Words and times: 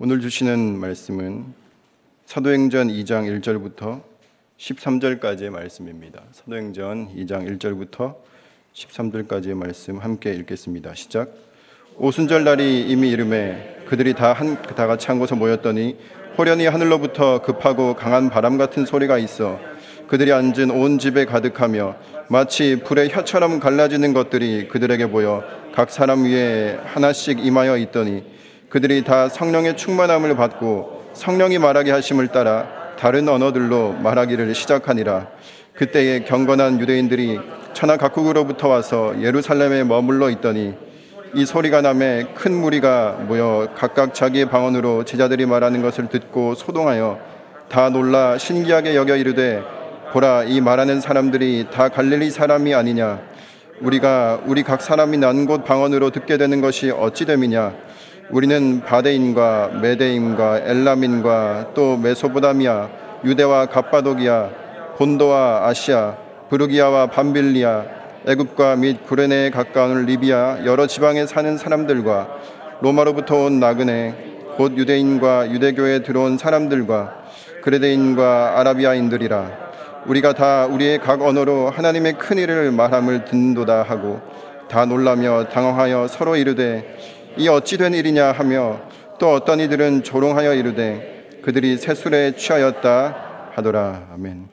오늘 0.00 0.20
주시는 0.20 0.78
말씀은 0.78 1.44
사도행전 2.24 2.86
2장 2.86 3.40
1절부터 3.42 4.00
13절까지의 4.56 5.50
말씀입니다. 5.50 6.22
사도행전 6.30 7.08
2장 7.16 7.58
1절부터 7.58 8.14
13절까지의 8.74 9.54
말씀 9.54 9.98
함께 9.98 10.32
읽겠습니다. 10.34 10.94
시작. 10.94 11.32
오순절 11.96 12.44
날이 12.44 12.82
이미 12.88 13.10
이름에 13.10 13.78
그들이 13.88 14.14
다 14.14 14.34
한 14.34 14.62
다 14.62 14.86
같이 14.86 15.08
한 15.08 15.18
곳에 15.18 15.34
모였더니 15.34 15.96
호련히 16.38 16.66
하늘로부터 16.66 17.42
급하고 17.42 17.96
강한 17.96 18.30
바람 18.30 18.56
같은 18.56 18.86
소리가 18.86 19.18
있어 19.18 19.58
그들이 20.06 20.30
앉은 20.32 20.70
온 20.70 21.00
집에 21.00 21.24
가득하며 21.24 21.96
마치 22.28 22.76
불의 22.84 23.10
혀처럼 23.10 23.58
갈라지는 23.58 24.12
것들이 24.12 24.68
그들에게 24.68 25.08
보여 25.08 25.42
각 25.74 25.90
사람 25.90 26.22
위에 26.22 26.78
하나씩 26.84 27.44
임하여 27.44 27.78
있더니 27.78 28.37
그들이 28.68 29.02
다 29.02 29.28
성령의 29.28 29.76
충만함을 29.76 30.36
받고 30.36 31.10
성령이 31.14 31.58
말하게 31.58 31.90
하심을 31.90 32.28
따라 32.28 32.66
다른 32.98 33.28
언어들로 33.28 33.92
말하기를 33.92 34.54
시작하니라. 34.54 35.28
그때에 35.74 36.24
경건한 36.24 36.80
유대인들이 36.80 37.38
천하 37.72 37.96
각국으로부터 37.96 38.68
와서 38.68 39.14
예루살렘에 39.22 39.84
머물러 39.84 40.28
있더니 40.30 40.74
이 41.34 41.46
소리가 41.46 41.82
남에 41.82 42.26
큰 42.34 42.54
무리가 42.54 43.18
모여 43.28 43.68
각각 43.76 44.12
자기의 44.14 44.46
방언으로 44.46 45.04
제자들이 45.04 45.46
말하는 45.46 45.82
것을 45.82 46.08
듣고 46.08 46.54
소동하여 46.54 47.18
다 47.68 47.90
놀라 47.90 48.38
신기하게 48.38 48.96
여겨 48.96 49.16
이르되 49.16 49.62
보라 50.12 50.44
이 50.44 50.60
말하는 50.60 51.00
사람들이 51.00 51.66
다 51.70 51.88
갈릴리 51.88 52.30
사람이 52.30 52.74
아니냐? 52.74 53.20
우리가 53.80 54.40
우리 54.46 54.62
각 54.62 54.82
사람이 54.82 55.18
난 55.18 55.46
곳 55.46 55.64
방언으로 55.64 56.10
듣게 56.10 56.36
되는 56.36 56.60
것이 56.60 56.90
어찌 56.90 57.24
됨이냐 57.24 57.74
우리는 58.30 58.80
바데인과 58.80 59.78
메데임과 59.80 60.60
엘람인과 60.66 61.70
또 61.74 61.96
메소보다미아 61.96 62.88
유대와 63.24 63.66
갑바도기아 63.66 64.50
본도와 64.98 65.66
아시아 65.66 66.16
브루기아와 66.50 67.06
밤빌리아 67.06 67.84
애굽과 68.26 68.76
및 68.76 69.06
구레네에 69.06 69.50
가까운 69.50 70.04
리비아 70.04 70.58
여러 70.66 70.86
지방에 70.86 71.24
사는 71.24 71.56
사람들과 71.56 72.28
로마로부터 72.82 73.44
온 73.44 73.60
나그네 73.60 74.14
곧 74.58 74.76
유대인과 74.76 75.50
유대교에 75.50 76.02
들어온 76.02 76.36
사람들과 76.36 77.14
그레데인과 77.62 78.58
아라비아인들이라. 78.58 79.68
우리가 80.06 80.32
다 80.34 80.66
우리의 80.66 80.98
각 80.98 81.22
언어로 81.22 81.70
하나님의 81.70 82.14
큰 82.14 82.38
일을 82.38 82.72
말함을 82.72 83.24
듣는도다 83.24 83.82
하고 83.82 84.20
다 84.68 84.84
놀라며 84.84 85.46
당황하여 85.48 86.08
서로 86.08 86.36
이르되 86.36 87.17
이 87.36 87.48
어찌 87.48 87.76
된 87.76 87.94
일이냐 87.94 88.32
하며 88.32 88.80
또 89.18 89.32
어떤 89.32 89.60
이들은 89.60 90.02
조롱하여 90.02 90.54
이르되 90.54 91.40
그들이 91.42 91.76
새술에 91.76 92.36
취하였다 92.36 93.50
하더라 93.54 94.08
아멘. 94.12 94.48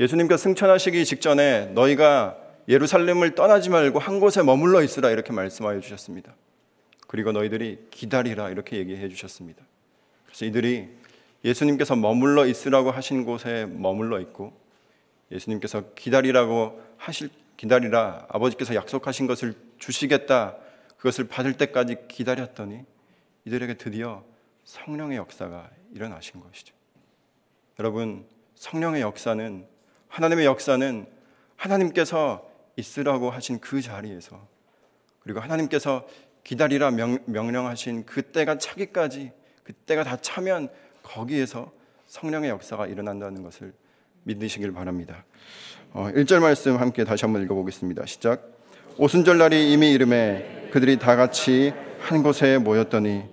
예수님께서 0.00 0.42
승천하시기 0.42 1.04
직전에 1.04 1.66
너희가 1.74 2.36
예루살렘을 2.68 3.34
떠나지 3.34 3.70
말고 3.70 3.98
한 3.98 4.20
곳에 4.20 4.42
머물러 4.42 4.82
있으라 4.82 5.10
이렇게 5.10 5.32
말씀하여 5.32 5.80
주셨습니다. 5.80 6.34
그리고 7.06 7.32
너희들이 7.32 7.86
기다리라 7.90 8.50
이렇게 8.50 8.76
얘기해 8.78 9.08
주셨습니다. 9.08 9.62
그래서 10.26 10.46
이들이 10.46 10.88
예수님께서 11.44 11.94
머물러 11.94 12.46
있으라고 12.46 12.90
하신 12.90 13.24
곳에 13.24 13.66
머물러 13.70 14.20
있고 14.20 14.52
예수님께서 15.30 15.84
기다리라고 15.94 16.80
하실 16.96 17.28
기다리라 17.56 18.26
아버지께서 18.28 18.74
약속하신 18.74 19.26
것을 19.26 19.54
주시겠다 19.78 20.56
그것을 21.04 21.24
받을 21.24 21.52
때까지 21.52 21.96
기다렸더니 22.08 22.82
이들에게 23.44 23.74
드디어 23.74 24.24
성령의 24.64 25.18
역사가 25.18 25.70
일어나신 25.92 26.40
것이죠. 26.40 26.74
여러분 27.78 28.24
성령의 28.54 29.02
역사는 29.02 29.66
하나님의 30.08 30.46
역사는 30.46 31.06
하나님께서 31.56 32.50
있으라고 32.76 33.28
하신 33.28 33.60
그 33.60 33.82
자리에서 33.82 34.48
그리고 35.20 35.40
하나님께서 35.40 36.08
기다리라 36.42 36.90
명, 36.90 37.18
명령하신 37.26 38.06
그 38.06 38.22
때가 38.22 38.56
차기까지 38.56 39.30
그 39.62 39.74
때가 39.74 40.04
다 40.04 40.16
차면 40.16 40.70
거기에서 41.02 41.70
성령의 42.06 42.48
역사가 42.48 42.86
일어난다는 42.86 43.42
것을 43.42 43.74
믿으시길 44.22 44.72
바랍니다. 44.72 45.26
어, 45.92 46.04
1절 46.12 46.40
말씀 46.40 46.78
함께 46.78 47.04
다시 47.04 47.26
한번 47.26 47.42
읽어보겠습니다. 47.42 48.06
시작. 48.06 48.53
오순절 48.96 49.38
날이 49.38 49.72
이미 49.72 49.90
이름에 49.90 50.68
그들이 50.70 51.00
다 51.00 51.16
같이 51.16 51.72
한 51.98 52.22
곳에 52.22 52.58
모였더니 52.58 53.24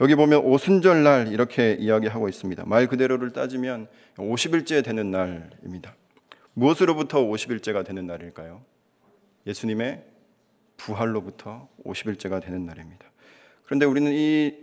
여기 0.00 0.14
보면 0.14 0.44
오순절 0.44 1.02
날 1.02 1.28
이렇게 1.32 1.76
이야기하고 1.80 2.28
있습니다. 2.28 2.64
말 2.66 2.86
그대로를 2.86 3.32
따지면 3.32 3.88
50일째 4.16 4.84
되는 4.84 5.10
날입니다. 5.10 5.96
무엇으로부터 6.54 7.20
50일째가 7.20 7.84
되는 7.84 8.06
날일까요? 8.06 8.62
예수님의 9.44 10.04
부활로부터 10.76 11.68
50일째가 11.84 12.40
되는 12.40 12.64
날입니다. 12.64 13.04
그런데 13.64 13.86
우리는 13.86 14.12
이 14.12 14.54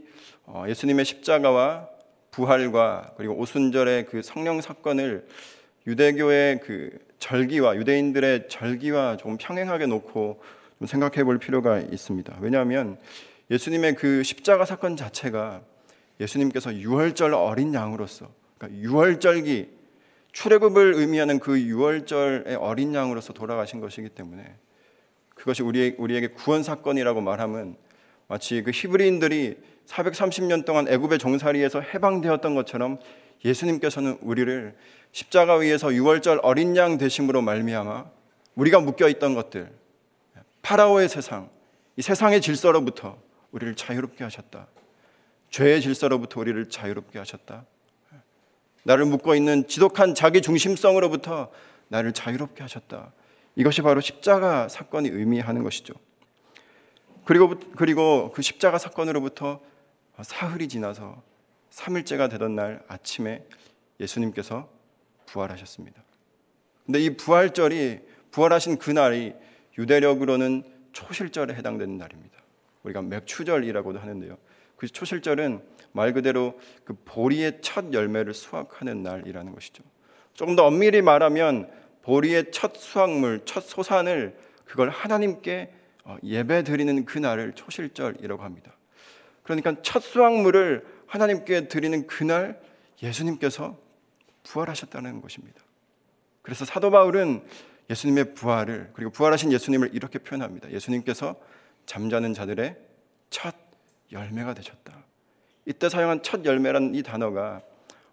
어, 0.45 0.63
예수님의 0.69 1.03
십자가와 1.03 1.89
부활과 2.31 3.13
그리고 3.17 3.35
오순절의 3.35 4.05
그 4.05 4.21
성령 4.21 4.61
사건을 4.61 5.27
유대교의 5.87 6.59
그 6.61 6.97
절기와 7.19 7.75
유대인들의 7.75 8.49
절기와 8.49 9.17
좀 9.17 9.37
평행하게 9.37 9.85
놓고 9.87 10.41
좀 10.79 10.87
생각해 10.87 11.23
볼 11.23 11.37
필요가 11.37 11.79
있습니다. 11.79 12.37
왜냐하면 12.41 12.97
예수님의 13.51 13.95
그 13.95 14.23
십자가 14.23 14.65
사건 14.65 14.95
자체가 14.95 15.61
예수님께서 16.19 16.73
유월절 16.75 17.33
어린 17.33 17.73
양으로서 17.73 18.29
그러니까 18.57 18.81
유월절기 18.81 19.79
출애굽을 20.31 20.93
의미하는 20.95 21.39
그 21.39 21.59
유월절의 21.59 22.55
어린 22.55 22.93
양으로서 22.93 23.33
돌아가신 23.33 23.79
것이기 23.79 24.09
때문에 24.09 24.43
그것이 25.33 25.63
우리 25.63 25.95
우리에게 25.97 26.27
구원 26.27 26.63
사건이라고 26.63 27.21
말하면 27.21 27.75
마치 28.27 28.61
그 28.61 28.71
히브리인들이 28.71 29.57
430년 29.87 30.65
동안 30.65 30.87
애굽의 30.87 31.17
종살이에서 31.17 31.81
해방되었던 31.81 32.53
것처럼 32.53 32.99
예수님께서는 33.45 34.17
우리를 34.21 34.75
십자가 35.11 35.55
위에서 35.55 35.93
유월절 35.93 36.39
어린 36.43 36.75
양 36.75 36.97
되심으로 36.97 37.41
말미암아 37.41 38.05
우리가 38.55 38.79
묶여 38.79 39.07
있던 39.09 39.33
것들 39.33 39.71
파라오의 40.61 41.09
세상 41.09 41.49
이 41.95 42.01
세상의 42.01 42.41
질서로부터 42.41 43.17
우리를 43.51 43.75
자유롭게 43.75 44.23
하셨다. 44.23 44.67
죄의 45.49 45.81
질서로부터 45.81 46.39
우리를 46.39 46.69
자유롭게 46.69 47.17
하셨다. 47.17 47.65
나를 48.83 49.05
묶고 49.05 49.35
있는 49.35 49.67
지독한 49.67 50.15
자기 50.15 50.41
중심성으로부터 50.41 51.51
나를 51.89 52.13
자유롭게 52.13 52.61
하셨다. 52.61 53.11
이것이 53.55 53.81
바로 53.81 53.99
십자가 53.99 54.69
사건이 54.69 55.09
의미하는 55.09 55.63
것이죠. 55.63 55.93
그리고 57.25 57.55
그리고 57.75 58.31
그 58.33 58.41
십자가 58.41 58.77
사건으로부터 58.77 59.59
사흘이 60.21 60.67
지나서 60.67 61.21
3일째가 61.71 62.29
되던 62.29 62.55
날 62.55 62.83
아침에 62.87 63.43
예수님께서 63.99 64.69
부활하셨습니다. 65.25 66.01
근데 66.85 66.99
이 66.99 67.15
부활절이 67.15 67.99
부활하신 68.31 68.77
그날이 68.77 69.33
유대력으로는 69.77 70.63
초실절에 70.91 71.53
해당되는 71.53 71.97
날입니다. 71.97 72.37
우리가 72.83 73.01
맥추절이라고도 73.01 73.99
하는데요. 73.99 74.37
그 74.75 74.87
초실절은 74.87 75.61
말 75.91 76.13
그대로 76.13 76.59
그 76.83 76.95
보리의 77.05 77.59
첫 77.61 77.93
열매를 77.93 78.33
수확하는 78.33 79.03
날이라는 79.03 79.53
것이죠. 79.53 79.83
조금 80.33 80.55
더 80.55 80.65
엄밀히 80.65 81.01
말하면 81.01 81.69
보리의 82.01 82.51
첫 82.51 82.75
수확물, 82.75 83.41
첫 83.45 83.61
소산을 83.61 84.35
그걸 84.65 84.89
하나님께 84.89 85.73
어, 86.05 86.17
예배 86.23 86.63
드리는 86.63 87.05
그 87.05 87.17
날을 87.17 87.53
초실절이라고 87.53 88.41
합니다. 88.41 88.71
그러니까 89.43 89.75
첫 89.81 90.01
수확물을 90.01 90.85
하나님께 91.09 91.67
드리는 91.67 92.05
그날 92.07 92.61
예수님께서 93.01 93.77
부활하셨다는 94.43 95.21
것입니다. 95.21 95.59
그래서 96.41 96.65
사도 96.65 96.91
바울은 96.91 97.43
예수님의 97.89 98.35
부활을 98.35 98.91
그리고 98.93 99.11
부활하신 99.11 99.51
예수님을 99.51 99.89
이렇게 99.93 100.19
표현합니다. 100.19 100.71
예수님께서 100.71 101.35
잠자는 101.87 102.33
자들의 102.33 102.77
첫 103.31 103.55
열매가 104.11 104.53
되셨다. 104.53 105.03
이때 105.65 105.89
사용한 105.89 106.21
첫 106.21 106.45
열매라는 106.45 106.93
이 106.95 107.01
단어가 107.03 107.61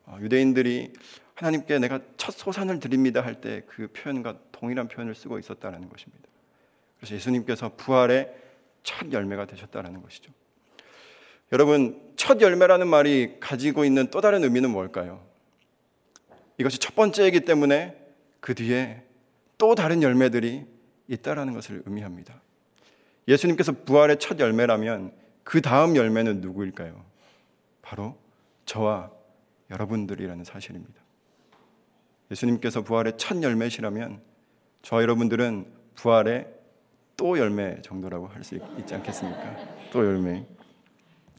어, 0.07 0.17
유대인들이 0.21 0.93
하나님께 1.35 1.79
내가 1.79 2.01
첫 2.17 2.33
소산을 2.33 2.81
드립니다 2.81 3.21
할 3.23 3.41
때 3.41 3.63
그 3.67 3.89
표현과 3.89 4.39
동일한 4.53 4.89
표현을 4.89 5.15
쓰고 5.15 5.39
있었다는 5.39 5.89
것입니다. 5.91 6.25
그래서 6.99 7.15
예수님께서 7.15 7.73
부활의 7.77 8.35
첫 8.83 9.13
열매가 9.13 9.47
되셨다는 9.47 10.01
것이죠. 10.03 10.33
여러분, 11.53 12.01
첫 12.27 12.41
열매라는 12.41 12.89
말이 12.89 13.39
가지고 13.39 13.85
있는 13.85 14.09
또 14.11 14.21
다른 14.21 14.43
의미는 14.43 14.71
뭘까요? 14.71 15.25
이것이 16.59 16.81
첫 16.81 16.97
번째이기 16.97 17.43
때문에 17.43 17.97
그 18.41 18.53
뒤에 18.57 19.01
또 19.59 19.77
다른 19.77 20.03
열매들이 20.03 20.67
있다라는 21.07 21.53
것을 21.55 21.85
의미합니다. 21.87 22.43
예수님께서 23.29 23.71
부활의 23.71 24.19
첫 24.19 24.41
열매라면 24.41 25.13
그 25.45 25.63
다음 25.63 25.95
열매는 25.95 26.41
누구일까요? 26.41 27.01
바로 27.81 28.19
저와 28.65 29.13
여러분들이라는 29.71 30.43
사실입니다. 30.43 31.01
예수님께서 32.33 32.83
부활의 32.83 33.13
첫 33.19 33.41
열매시라면 33.41 34.21
저와 34.83 35.03
여러분들은 35.03 35.65
부활의 35.95 36.49
또 37.17 37.39
열매 37.39 37.81
정도라고 37.83 38.27
할 38.27 38.43
수 38.43 38.57
있지 38.57 38.97
않겠습니까? 38.97 39.57
또 39.93 40.05
열매. 40.05 40.45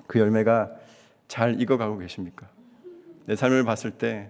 그 0.07 0.19
열매가 0.19 0.71
잘 1.27 1.59
익어가고 1.61 1.97
계십니까? 1.97 2.47
내 3.25 3.35
삶을 3.35 3.63
봤을 3.63 3.91
때 3.91 4.29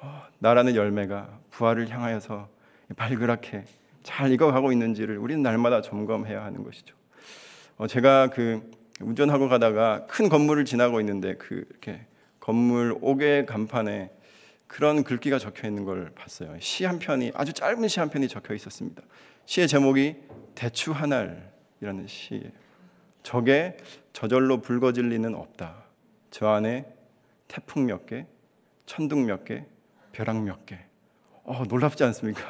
어, 0.00 0.22
나라는 0.38 0.74
열매가 0.74 1.38
부활을 1.50 1.88
향하여서 1.90 2.48
발그랗게 2.96 3.64
잘 4.02 4.32
익어가고 4.32 4.72
있는지를 4.72 5.18
우리는 5.18 5.42
날마다 5.42 5.80
점검해야 5.82 6.42
하는 6.42 6.64
것이죠. 6.64 6.94
어, 7.76 7.86
제가 7.86 8.28
그 8.30 8.68
운전하고 9.00 9.48
가다가 9.48 10.06
큰 10.06 10.28
건물을 10.28 10.64
지나고 10.64 11.00
있는데 11.00 11.34
그 11.36 11.64
이렇게 11.70 12.04
건물 12.40 12.96
옥외 13.00 13.44
간판에 13.44 14.10
그런 14.66 15.04
글귀가 15.04 15.38
적혀 15.38 15.68
있는 15.68 15.84
걸 15.84 16.10
봤어요. 16.14 16.56
시 16.60 16.84
한 16.86 16.98
편이 16.98 17.32
아주 17.34 17.52
짧은 17.52 17.86
시 17.88 18.00
한 18.00 18.08
편이 18.08 18.26
적혀 18.28 18.54
있었습니다. 18.54 19.02
시의 19.44 19.68
제목이 19.68 20.16
대추 20.54 20.92
한 20.92 21.12
알이라는 21.12 22.06
시예요. 22.06 22.50
적에 23.22 23.76
저절로 24.12 24.60
붉어질 24.60 25.08
리는 25.08 25.34
없다. 25.34 25.84
저 26.30 26.48
안에 26.48 26.86
태풍 27.48 27.86
몇 27.86 28.06
개, 28.06 28.26
천둥 28.86 29.26
몇 29.26 29.44
개, 29.44 29.64
벼락 30.12 30.42
몇 30.42 30.66
개. 30.66 30.78
어, 31.44 31.64
놀랍지 31.68 32.04
않습니까? 32.04 32.42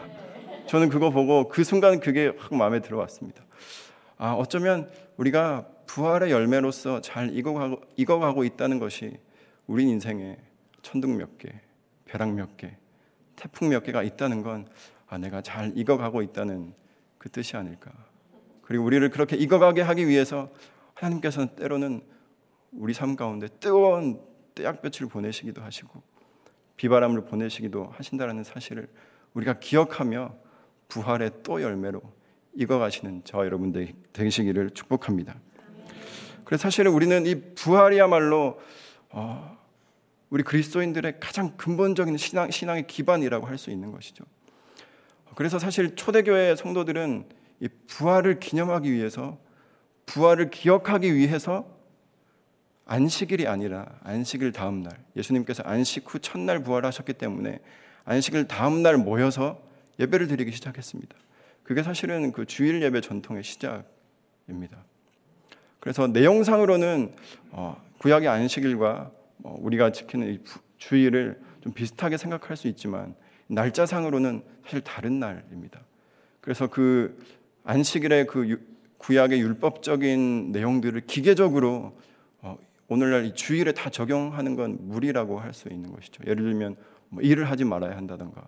저는 0.67 0.89
그거 0.89 1.11
보고 1.11 1.49
그 1.49 1.65
순간 1.65 2.01
그게 2.01 2.33
확 2.39 2.55
마음에 2.55 2.81
들어왔습니다. 2.81 3.45
아, 4.17 4.33
어쩌면 4.33 4.91
우리가 5.17 5.67
부활의 5.87 6.31
열매로서 6.31 7.01
잘 7.01 7.37
익어가고, 7.37 7.81
익어가고 7.97 8.45
있다는 8.45 8.79
것이 8.79 9.19
우리 9.67 9.85
인생에 9.85 10.39
천둥 10.83 11.17
몇 11.17 11.39
개, 11.39 11.53
벼락 12.07 12.33
몇 12.33 12.57
개, 12.57 12.77
태풍 13.37 13.71
몇 13.71 13.83
개가 13.83 14.03
있다는 14.03 14.43
건 14.43 14.69
아, 15.09 15.19
내가 15.19 15.43
잘 15.43 15.73
익어가고 15.77 16.23
있다는 16.23 16.73
그 17.19 17.29
뜻이 17.29 17.57
아닐까. 17.57 17.91
그리고 18.73 18.87
우리를 18.87 19.11
그렇게 19.11 19.37
익어가게 19.37 19.83
하기 19.83 20.09
위해서 20.09 20.51
하나님께서는 20.95 21.57
때로는 21.57 22.01
우리 22.73 22.95
삶 22.95 23.17
가운데 23.17 23.47
뜨거운 23.61 24.19
때약볕을 24.55 25.09
보내시기도 25.09 25.61
하시고 25.61 26.03
비바람을 26.79 27.27
보내시기도 27.27 27.93
하신다라는 27.93 28.45
사실을 28.45 28.89
우리가 29.35 29.59
기억하며 29.59 30.35
부활의 30.89 31.33
또 31.43 31.61
열매로 31.61 32.01
익어가시는 32.55 33.25
저와 33.25 33.45
여러분들 33.45 33.93
되시기를 34.15 34.71
축복합니다. 34.71 35.35
그래서 36.47 36.63
사실은 36.63 36.93
우리는 36.93 37.27
이 37.27 37.55
부활이야말로 37.55 38.59
어, 39.11 39.59
우리 40.31 40.43
그리스도인들의 40.43 41.21
가장 41.21 41.59
근본적인 41.59 42.17
신앙, 42.17 42.51
신앙의 42.51 42.87
기반이라고 42.87 43.47
할 43.47 43.59
수 43.59 43.71
있는 43.71 43.93
것이죠. 43.93 44.25
그래서 45.35 45.59
사실 45.59 45.95
초대교회 45.95 46.57
성도들은 46.57 47.42
이 47.63 47.69
부활을 47.87 48.41
기념하기 48.41 48.93
위해서 48.93 49.39
부활을 50.07 50.51
기억하기 50.51 51.15
위해서 51.15 51.65
안식일이 52.87 53.47
아니라 53.47 53.87
안식일 54.03 54.51
다음 54.51 54.83
날 54.83 54.99
예수님께서 55.15 55.63
안식 55.63 56.13
후 56.13 56.19
첫날 56.19 56.65
부활하셨기 56.65 57.13
때문에 57.13 57.61
안식일 58.05 58.49
다음 58.49 58.83
날 58.83 58.97
모여서 58.97 59.63
예배를 60.01 60.27
드리기 60.27 60.51
시작했습니다. 60.51 61.17
그게 61.63 61.85
사실은 61.85 62.33
그 62.33 62.47
주일 62.47 62.83
예배 62.83 63.01
전통의 63.01 63.45
시작입니다. 63.45 64.85
그래서 65.79 66.09
내용상으로는 66.09 67.15
어, 67.53 67.81
구약의 67.99 68.29
안식일과 68.29 69.13
어, 69.45 69.57
우리가 69.61 69.93
지키는 69.93 70.43
주일을 70.79 71.41
좀 71.61 71.73
비슷하게 71.73 72.17
생각할 72.17 72.57
수 72.57 72.67
있지만 72.67 73.15
날짜상으로는 73.47 74.43
사실 74.65 74.81
다른 74.81 75.21
날입니다. 75.21 75.81
그래서 76.41 76.67
그 76.67 77.17
안식일의 77.65 78.27
그 78.27 78.61
구약의 78.99 79.41
율법적인 79.41 80.53
내용들을 80.53 81.03
기계적으로 81.07 81.97
어, 82.41 82.57
오늘날 82.89 83.25
이 83.25 83.35
주일에 83.35 83.73
다 83.73 83.91
적용하는 83.91 84.55
건 84.57 84.79
무리라고 84.81 85.41
할 85.41 85.53
수 85.53 85.69
있는 85.69 85.93
것이죠. 85.93 86.23
예를 86.27 86.45
들면 86.45 86.77
뭐 87.09 87.23
일을 87.23 87.51
하지 87.51 87.65
말아야 87.65 87.97
한다던가. 87.97 88.43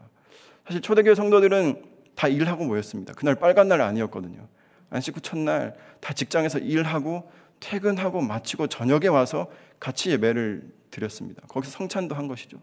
사실 0.67 0.81
초대교회 0.81 1.15
성도들은 1.15 1.83
다 2.15 2.29
일하고 2.29 2.65
모였습니다. 2.65 3.13
그날 3.15 3.35
빨간 3.35 3.69
날 3.69 3.81
아니었거든요. 3.81 4.47
안식 4.91 5.17
후 5.17 5.21
첫날 5.21 5.75
다 6.01 6.15
직장에서 6.15 6.61
일하고 6.61 7.31
퇴근하고 7.61 8.21
마치고 8.21 8.69
저녁에 8.69 9.09
와서 9.09 9.51
같이 9.81 10.11
예배를 10.11 10.63
드렸습니다. 10.91 11.43
거기서 11.49 11.73
성찬도 11.73 12.15
한 12.15 12.29
것이죠. 12.29 12.59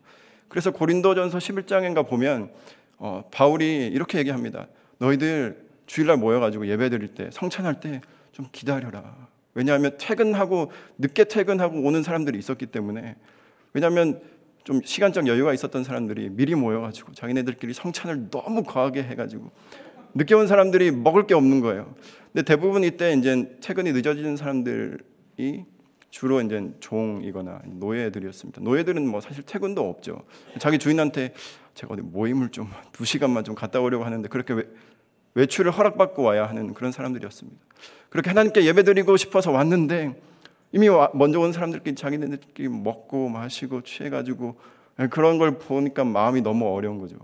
그래서 0.47 0.71
고린도전서 0.71 1.38
11장인가 1.38 2.07
보면 2.07 2.51
어, 2.97 3.24
바울이 3.31 3.88
이렇게 3.88 4.19
얘기합니다. 4.19 4.68
너희들 5.00 5.70
주일날 5.91 6.17
모여가지고 6.17 6.67
예배 6.67 6.89
드릴 6.89 7.09
때 7.09 7.29
성찬할 7.31 7.79
때 7.79 8.01
좀 8.31 8.47
기다려라. 8.53 9.27
왜냐하면 9.53 9.97
퇴근하고 9.99 10.71
늦게 10.97 11.25
퇴근하고 11.25 11.81
오는 11.81 12.01
사람들이 12.01 12.39
있었기 12.39 12.67
때문에 12.67 13.17
왜냐하면 13.73 14.21
좀 14.63 14.81
시간적 14.81 15.27
여유가 15.27 15.53
있었던 15.53 15.83
사람들이 15.83 16.29
미리 16.29 16.55
모여가지고 16.55 17.11
자기네들끼리 17.11 17.73
성찬을 17.73 18.29
너무 18.29 18.63
과하게 18.63 19.03
해가지고 19.03 19.51
늦게 20.13 20.33
온 20.33 20.47
사람들이 20.47 20.91
먹을 20.91 21.27
게 21.27 21.33
없는 21.33 21.59
거예요. 21.59 21.94
근데 22.31 22.44
대부분 22.44 22.85
이때 22.85 23.11
이제 23.13 23.57
퇴근이 23.59 23.91
늦어지는 23.91 24.37
사람들이 24.37 25.65
주로 26.09 26.41
이제 26.41 26.71
종이거나 26.79 27.61
노예들이었습니다. 27.65 28.61
노예들은 28.61 29.07
뭐 29.07 29.19
사실 29.19 29.44
퇴근도 29.44 29.89
없죠. 29.89 30.23
자기 30.59 30.77
주인한테 30.77 31.33
제가 31.73 31.94
어디 31.94 32.01
모임을 32.01 32.49
좀 32.49 32.69
두 32.94 33.05
시간만 33.05 33.44
좀 33.44 33.55
갔다 33.55 33.81
오려고 33.81 34.03
하는데 34.05 34.27
그렇게 34.29 34.53
외출을 35.33 35.72
허락받고 35.72 36.24
와야 36.24 36.48
하는 36.48 36.74
그런 36.74 36.92
사람들이었습니다. 36.92 37.60
그렇게 38.10 38.30
하나님께 38.30 38.66
예배드리고 38.66 39.18
싶어서 39.18 39.51
왔는데 39.51 40.19
이미 40.74 40.88
먼저 41.13 41.39
온 41.39 41.54
사람들끼리 41.54 41.95
자기네들끼리 41.95 42.69
먹고 42.69 43.30
마시고 43.30 43.81
취해가지고 43.81 44.56
그런 45.10 45.38
걸 45.38 45.57
보니까 45.57 46.04
마음이 46.04 46.42
너무 46.42 46.74
어려운 46.74 47.00
거죠. 47.00 47.18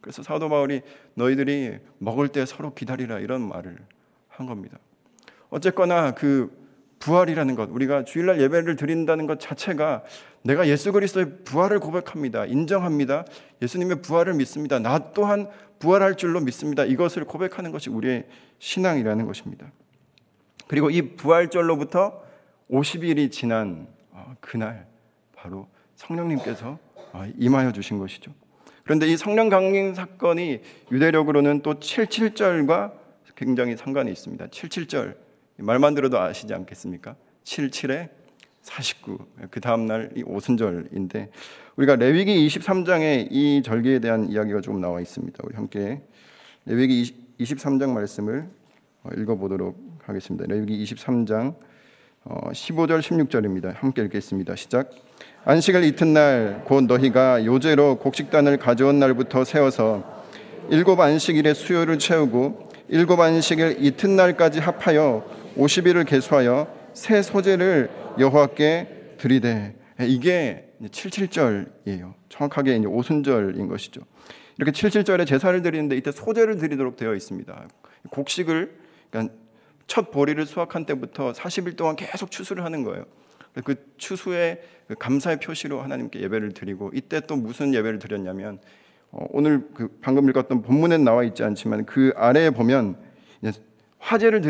그래서 0.00 0.22
사도 0.22 0.48
바울이 0.48 0.82
너희들이 1.14 1.78
먹을 1.98 2.28
때 2.28 2.44
서로 2.44 2.74
기다리라 2.74 3.20
이런 3.20 3.48
말을 3.48 3.76
한 4.28 4.46
겁니다. 4.46 4.78
어쨌거나 5.50 6.12
그 6.12 6.61
부활이라는 7.02 7.56
것, 7.56 7.68
우리가 7.72 8.04
주일날 8.04 8.40
예배를 8.40 8.76
드린다는 8.76 9.26
것 9.26 9.40
자체가 9.40 10.04
내가 10.42 10.68
예수 10.68 10.92
그리스도의 10.92 11.42
부활을 11.44 11.80
고백합니다. 11.80 12.46
인정합니다. 12.46 13.24
예수님의 13.60 14.02
부활을 14.02 14.34
믿습니다. 14.34 14.78
나 14.78 15.12
또한 15.12 15.48
부활할 15.80 16.16
줄로 16.16 16.40
믿습니다. 16.40 16.84
이것을 16.84 17.24
고백하는 17.24 17.72
것이 17.72 17.90
우리의 17.90 18.26
신앙이라는 18.60 19.26
것입니다. 19.26 19.72
그리고 20.68 20.90
이 20.90 21.16
부활절로부터 21.16 22.22
50일이 22.70 23.32
지난 23.32 23.88
어, 24.12 24.36
그날 24.40 24.86
바로 25.34 25.66
성령님께서 25.96 26.78
어, 27.12 27.24
임하여 27.36 27.72
주신 27.72 27.98
것이죠. 27.98 28.32
그런데 28.84 29.08
이 29.08 29.16
성령 29.16 29.48
강림 29.48 29.94
사건이 29.94 30.60
유대력으로는 30.92 31.62
또 31.62 31.74
77절과 31.74 32.92
굉장히 33.34 33.76
상관이 33.76 34.10
있습니다. 34.12 34.46
77절 34.46 35.16
말만 35.56 35.94
들어도 35.94 36.18
아시지 36.18 36.52
않겠습니까? 36.54 37.16
77에 37.44 38.10
49. 38.62 39.18
그 39.50 39.60
다음 39.60 39.86
날이 39.86 40.22
오순절인데 40.24 41.30
우리가 41.76 41.96
레위기 41.96 42.46
23장에 42.46 43.28
이 43.30 43.62
절기에 43.64 43.98
대한 43.98 44.30
이야기가 44.30 44.60
조금 44.60 44.80
나와 44.80 45.00
있습니다. 45.00 45.38
우리 45.44 45.54
함께 45.56 46.00
레위기 46.64 47.14
23장 47.40 47.90
말씀을 47.90 48.48
어, 49.02 49.10
읽어 49.16 49.36
보도록 49.36 49.76
하겠습니다. 50.04 50.46
레위기 50.48 50.82
23장 50.84 51.56
15절 52.24 52.92
어, 52.92 53.00
16절입니다. 53.00 53.74
함께 53.74 54.02
읽겠습니다. 54.02 54.54
시작. 54.54 54.90
안식을 55.44 55.82
이튿날 55.84 56.62
곧 56.64 56.84
너희가 56.84 57.44
요제로 57.44 57.98
곡식단을 57.98 58.58
가져온 58.58 59.00
날부터 59.00 59.42
세워서 59.42 60.22
일곱 60.70 61.00
안식일의 61.00 61.56
수요를 61.56 61.98
채우고 61.98 62.70
일곱 62.88 63.18
안식일 63.18 63.78
이튿날까지 63.84 64.60
합하여 64.60 65.41
50일을 65.56 66.06
계수하여 66.06 66.92
새 66.94 67.22
소재를 67.22 67.90
여호와께 68.18 69.16
드리되 69.18 69.76
이게 70.00 70.72
77절이에요. 70.82 72.14
정확하게 72.28 72.76
이제 72.76 72.86
오순절인 72.86 73.68
것이죠. 73.68 74.00
이렇게 74.58 74.72
77절에 74.72 75.26
제사를 75.26 75.60
드리는데 75.62 75.96
이때 75.96 76.12
소재를 76.12 76.56
드리도록 76.58 76.96
되어 76.96 77.14
있습니다. 77.14 77.68
곡식을 78.10 78.78
그러니까 79.10 79.34
첫 79.86 80.10
보리를 80.10 80.44
수확한 80.46 80.86
때부터 80.86 81.32
40일 81.32 81.76
동안 81.76 81.96
계속 81.96 82.30
추수를 82.30 82.64
하는 82.64 82.82
거예요. 82.84 83.04
그 83.64 83.74
추수의 83.98 84.62
그 84.88 84.94
감사의 84.94 85.40
표시로 85.40 85.82
하나님께 85.82 86.20
예배를 86.20 86.52
드리고 86.52 86.90
이때 86.94 87.20
또 87.20 87.36
무슨 87.36 87.74
예배를 87.74 87.98
드렸냐면 87.98 88.60
어, 89.10 89.26
오늘 89.30 89.68
그 89.74 89.88
방금 90.00 90.28
읽었던 90.30 90.62
본문엔 90.62 91.04
나와 91.04 91.22
있지 91.22 91.44
않지만 91.44 91.84
그 91.84 92.12
아래에 92.16 92.50
보면 92.50 92.96
화제를 94.02 94.40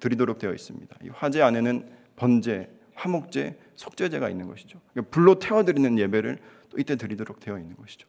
드리도록 0.00 0.38
되어 0.38 0.52
있습니다. 0.52 0.96
이 1.04 1.08
화제 1.14 1.40
안에는 1.40 1.88
번제, 2.16 2.68
화목제, 2.94 3.56
속죄제가 3.76 4.28
있는 4.28 4.48
것이죠. 4.48 4.80
그러니까 4.92 5.10
불로 5.10 5.38
태워드리는 5.38 5.98
예배를 5.98 6.38
또 6.70 6.78
이때 6.78 6.96
드리도록 6.96 7.40
되어 7.40 7.58
있는 7.58 7.76
것이죠. 7.76 8.08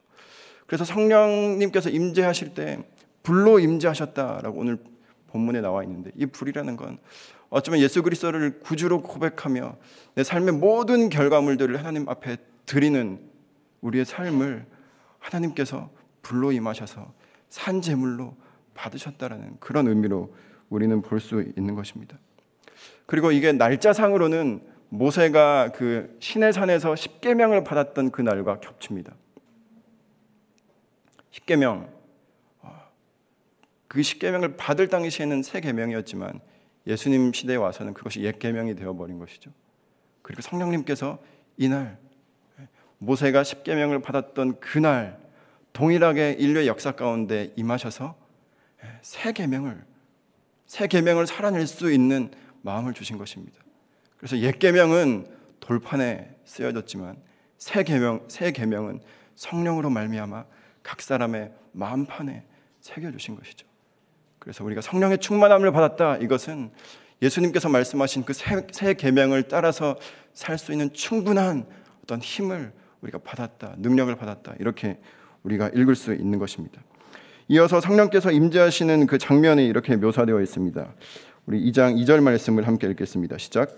그래서 0.65 0.83
성령님께서 0.83 1.89
임재하실 1.89 2.55
때 2.55 2.83
불로 3.21 3.59
임재하셨다라고 3.59 4.59
오늘 4.59 4.79
본문에 5.27 5.61
나와 5.61 5.83
있는데 5.83 6.11
이 6.15 6.25
불이라는 6.25 6.75
건 6.77 6.97
어쩌면 7.49 7.79
예수 7.79 8.01
그리스도를 8.01 8.59
구주로 8.59 9.01
고백하며 9.01 9.77
내 10.15 10.23
삶의 10.23 10.55
모든 10.55 11.09
결과물들을 11.09 11.77
하나님 11.77 12.09
앞에 12.09 12.37
드리는 12.65 13.19
우리의 13.81 14.03
삶을 14.03 14.65
하나님께서 15.19 15.89
불로 16.21 16.51
임하셔서 16.51 17.13
산 17.49 17.81
제물로 17.81 18.35
받으셨다라는 18.73 19.57
그런 19.59 19.87
의미로 19.87 20.33
우리는 20.69 21.01
볼 21.01 21.19
수 21.19 21.41
있는 21.57 21.75
것입니다. 21.75 22.17
그리고 23.05 23.31
이게 23.31 23.51
날짜상으로는 23.51 24.61
모세가 24.89 25.71
그 25.73 26.15
신의 26.19 26.53
산에서 26.53 26.95
십계명을 26.95 27.63
받았던 27.63 28.11
그 28.11 28.21
날과 28.21 28.59
겹칩니다. 28.59 29.13
십계명 31.31 31.89
그 33.87 34.03
십계명을 34.03 34.57
받을 34.57 34.87
당시에는 34.89 35.43
새 35.43 35.61
계명이었지만 35.61 36.39
예수님 36.85 37.33
시대에 37.33 37.55
와서는 37.55 37.93
그것이 37.93 38.21
옛 38.21 38.37
계명이 38.39 38.75
되어 38.75 38.93
버린 38.95 39.19
것이죠. 39.19 39.51
그리고 40.21 40.41
성령님께서 40.41 41.19
이날 41.57 41.97
모세가 42.99 43.43
십계명을 43.43 44.01
받았던 44.01 44.59
그날 44.59 45.19
동일하게 45.73 46.33
인류의 46.33 46.67
역사 46.67 46.91
가운데 46.93 47.53
임하셔서 47.55 48.15
새 49.01 49.31
계명을 49.31 49.83
새 50.67 50.87
계명을 50.87 51.25
살아낼 51.25 51.65
수 51.65 51.91
있는 51.91 52.29
마음을 52.61 52.93
주신 52.93 53.17
것입니다. 53.17 53.57
그래서 54.17 54.37
옛 54.39 54.59
계명은 54.59 55.27
돌판에 55.59 56.35
쓰여졌지만 56.45 57.15
새 57.57 57.83
계명 57.83 58.23
새 58.27 58.51
계명은 58.51 59.01
성령으로 59.35 59.89
말미암아 59.89 60.45
각 60.83 61.01
사람의 61.01 61.51
마음판에 61.71 62.45
새겨 62.81 63.11
주신 63.11 63.35
것이죠. 63.35 63.65
그래서 64.39 64.63
우리가 64.63 64.81
성령의 64.81 65.19
충만함을 65.19 65.71
받았다. 65.71 66.17
이것은 66.17 66.71
예수님께서 67.21 67.67
말씀하신 67.69 68.23
그새 68.23 68.93
계명을 68.93 69.47
따라서 69.47 69.97
살 70.33 70.57
수 70.57 70.71
있는 70.71 70.93
충분한 70.93 71.65
어떤 72.03 72.21
힘을 72.21 72.71
우리가 73.01 73.17
받았다. 73.19 73.75
능력을 73.79 74.15
받았다. 74.15 74.55
이렇게 74.59 74.99
우리가 75.43 75.69
읽을 75.69 75.95
수 75.95 76.13
있는 76.13 76.39
것입니다. 76.39 76.81
이어서 77.49 77.79
성령께서 77.79 78.31
임재하시는 78.31 79.07
그 79.07 79.17
장면이 79.17 79.65
이렇게 79.65 79.95
묘사되어 79.95 80.41
있습니다. 80.41 80.85
우리 81.45 81.71
2장 81.71 81.95
2절 81.95 82.21
말씀을 82.21 82.67
함께 82.67 82.87
읽겠습니다. 82.87 83.37
시작. 83.37 83.77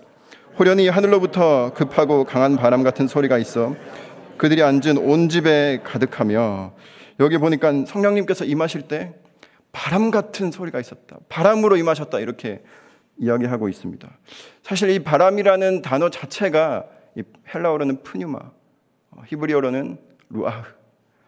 호련히 0.58 0.88
하늘로부터 0.88 1.72
급하고 1.72 2.24
강한 2.24 2.56
바람 2.56 2.82
같은 2.82 3.06
소리가 3.06 3.38
있어 3.38 3.76
그들이 4.38 4.64
앉은 4.64 4.98
온 4.98 5.28
집에 5.28 5.80
가득하며 5.84 6.74
여기 7.20 7.38
보니까 7.38 7.84
성령님께서 7.86 8.44
임하실 8.44 8.88
때 8.88 9.14
바람 9.70 10.10
같은 10.10 10.50
소리가 10.50 10.80
있었다. 10.80 11.18
바람으로 11.28 11.76
임하셨다. 11.76 12.18
이렇게 12.18 12.64
이야기하고 13.18 13.68
있습니다. 13.68 14.08
사실 14.64 14.90
이 14.90 14.98
바람이라는 14.98 15.82
단어 15.82 16.10
자체가 16.10 16.86
헬라어로는 17.54 18.02
푸뉴마, 18.02 18.38
어, 19.10 19.22
히브리어로는 19.26 19.98
루아흐, 20.30 20.72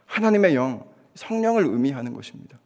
하나님의 0.07 0.57
영, 0.57 0.92
성령을 1.15 1.65
의미하는 1.67 2.15
것입니다. 2.15 2.59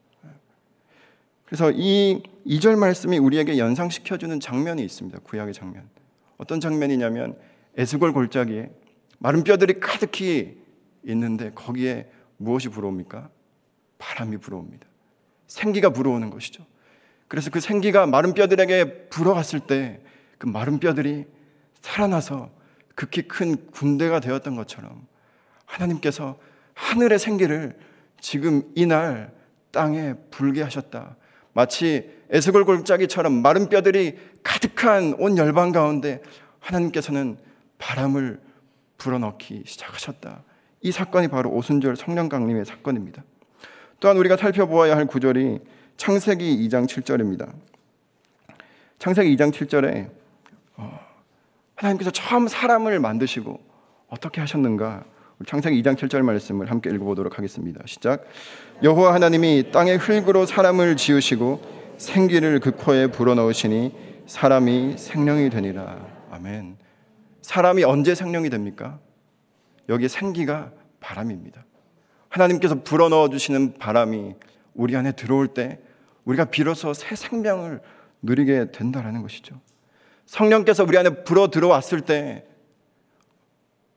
그래서 1.45 1.71
이 1.71 2.23
2절 2.47 2.76
말씀이 2.76 3.19
우리에게 3.19 3.59
연상시켜주는 3.59 4.41
장면이 4.41 4.83
있습니다. 4.85 5.21
구약의 5.21 5.55
장면. 5.55 5.88
어떤 6.38 6.61
장면이냐면 6.61 7.38
에스골 7.76 8.12
골짜기에 8.12 8.71
마른 9.19 9.45
뼈들이 9.45 9.79
가득히 9.81 10.59
있는데 11.05 11.53
거기에 11.55 12.11
무엇이 12.37 12.69
불어옵니까? 12.69 13.31
바람이 13.99 14.38
불어옵니다. 14.38 14.87
생기가 15.47 15.91
불어오는 15.91 16.31
것이죠. 16.31 16.67
그래서 17.29 17.50
그 17.50 17.61
생기가 17.61 18.07
마른 18.07 18.35
뼈들에게 18.35 19.09
불어갔을 19.09 19.61
때 19.61 20.00
그 20.38 20.47
마른 20.47 20.79
뼈들이 20.79 21.26
살아나서 21.81 22.50
극히 22.95 23.23
큰 23.23 23.71
군대가 23.71 24.21
되었던 24.21 24.57
것처럼 24.57 25.07
하나님께서 25.65 26.38
하늘의 26.75 27.19
생기를 27.19 27.79
지금 28.20 28.62
이날 28.75 29.32
땅에 29.70 30.14
불게 30.30 30.62
하셨다. 30.62 31.16
마치 31.52 32.11
에스골 32.30 32.64
골짜기처럼 32.64 33.32
마른 33.42 33.68
뼈들이 33.68 34.16
가득한 34.42 35.14
온 35.18 35.38
열방 35.38 35.73
가운데 35.73 36.23
하나님께서는 36.61 37.38
바람을 37.78 38.40
불어넣기 38.99 39.62
시작하셨다. 39.66 40.42
이 40.82 40.92
사건이 40.92 41.28
바로 41.28 41.50
오순절 41.50 41.96
성령 41.96 42.28
강림의 42.28 42.64
사건입니다. 42.64 43.25
또한 44.00 44.16
우리가 44.18 44.37
살펴보아야 44.37 44.96
할 44.96 45.06
구절이 45.06 45.61
창세기 45.96 46.68
2장 46.68 46.87
7절입니다. 46.87 47.52
창세기 48.99 49.35
2장 49.37 49.52
7절에 49.52 50.11
어, 50.76 51.00
하나님께서 51.75 52.11
처음 52.11 52.49
사람을 52.49 53.00
만드시고 53.00 53.61
어떻게 54.08 54.40
하셨는가? 54.40 55.04
창세기 55.45 55.83
2장 55.83 55.97
7절 55.97 56.23
말씀을 56.23 56.71
함께 56.71 56.88
읽어보도록 56.90 57.37
하겠습니다. 57.37 57.83
시작. 57.85 58.25
여호와 58.83 59.12
하나님이 59.12 59.71
땅의 59.71 59.99
흙으로 59.99 60.47
사람을 60.47 60.97
지으시고 60.97 61.61
생기를 61.99 62.61
그 62.61 62.71
코에 62.71 63.09
불어넣으시니 63.09 63.93
사람이 64.26 64.97
생명이 64.97 65.50
되니라. 65.50 66.07
아멘. 66.31 66.78
사람이 67.43 67.85
언제 67.85 68.14
생명이 68.14 68.49
됩니까? 68.49 68.99
여기 69.90 70.09
생기가 70.09 70.73
바람입니다. 71.00 71.66
하나님께서 72.31 72.83
불어넣어 72.83 73.28
주시는 73.28 73.75
바람이 73.75 74.35
우리 74.75 74.97
안에 74.97 75.12
들어올 75.12 75.49
때 75.49 75.81
우리가 76.25 76.47
비로소 76.47 76.95
새 76.95 77.14
생명을 77.14 77.81
누리게 78.23 78.73
된다라는 78.73 79.23
것이죠. 79.23 79.61
성령께서 80.25 80.83
우리 80.85 80.97
안에 80.99 81.25
불어 81.25 81.50
들어왔을 81.50 82.00
때 82.00 82.47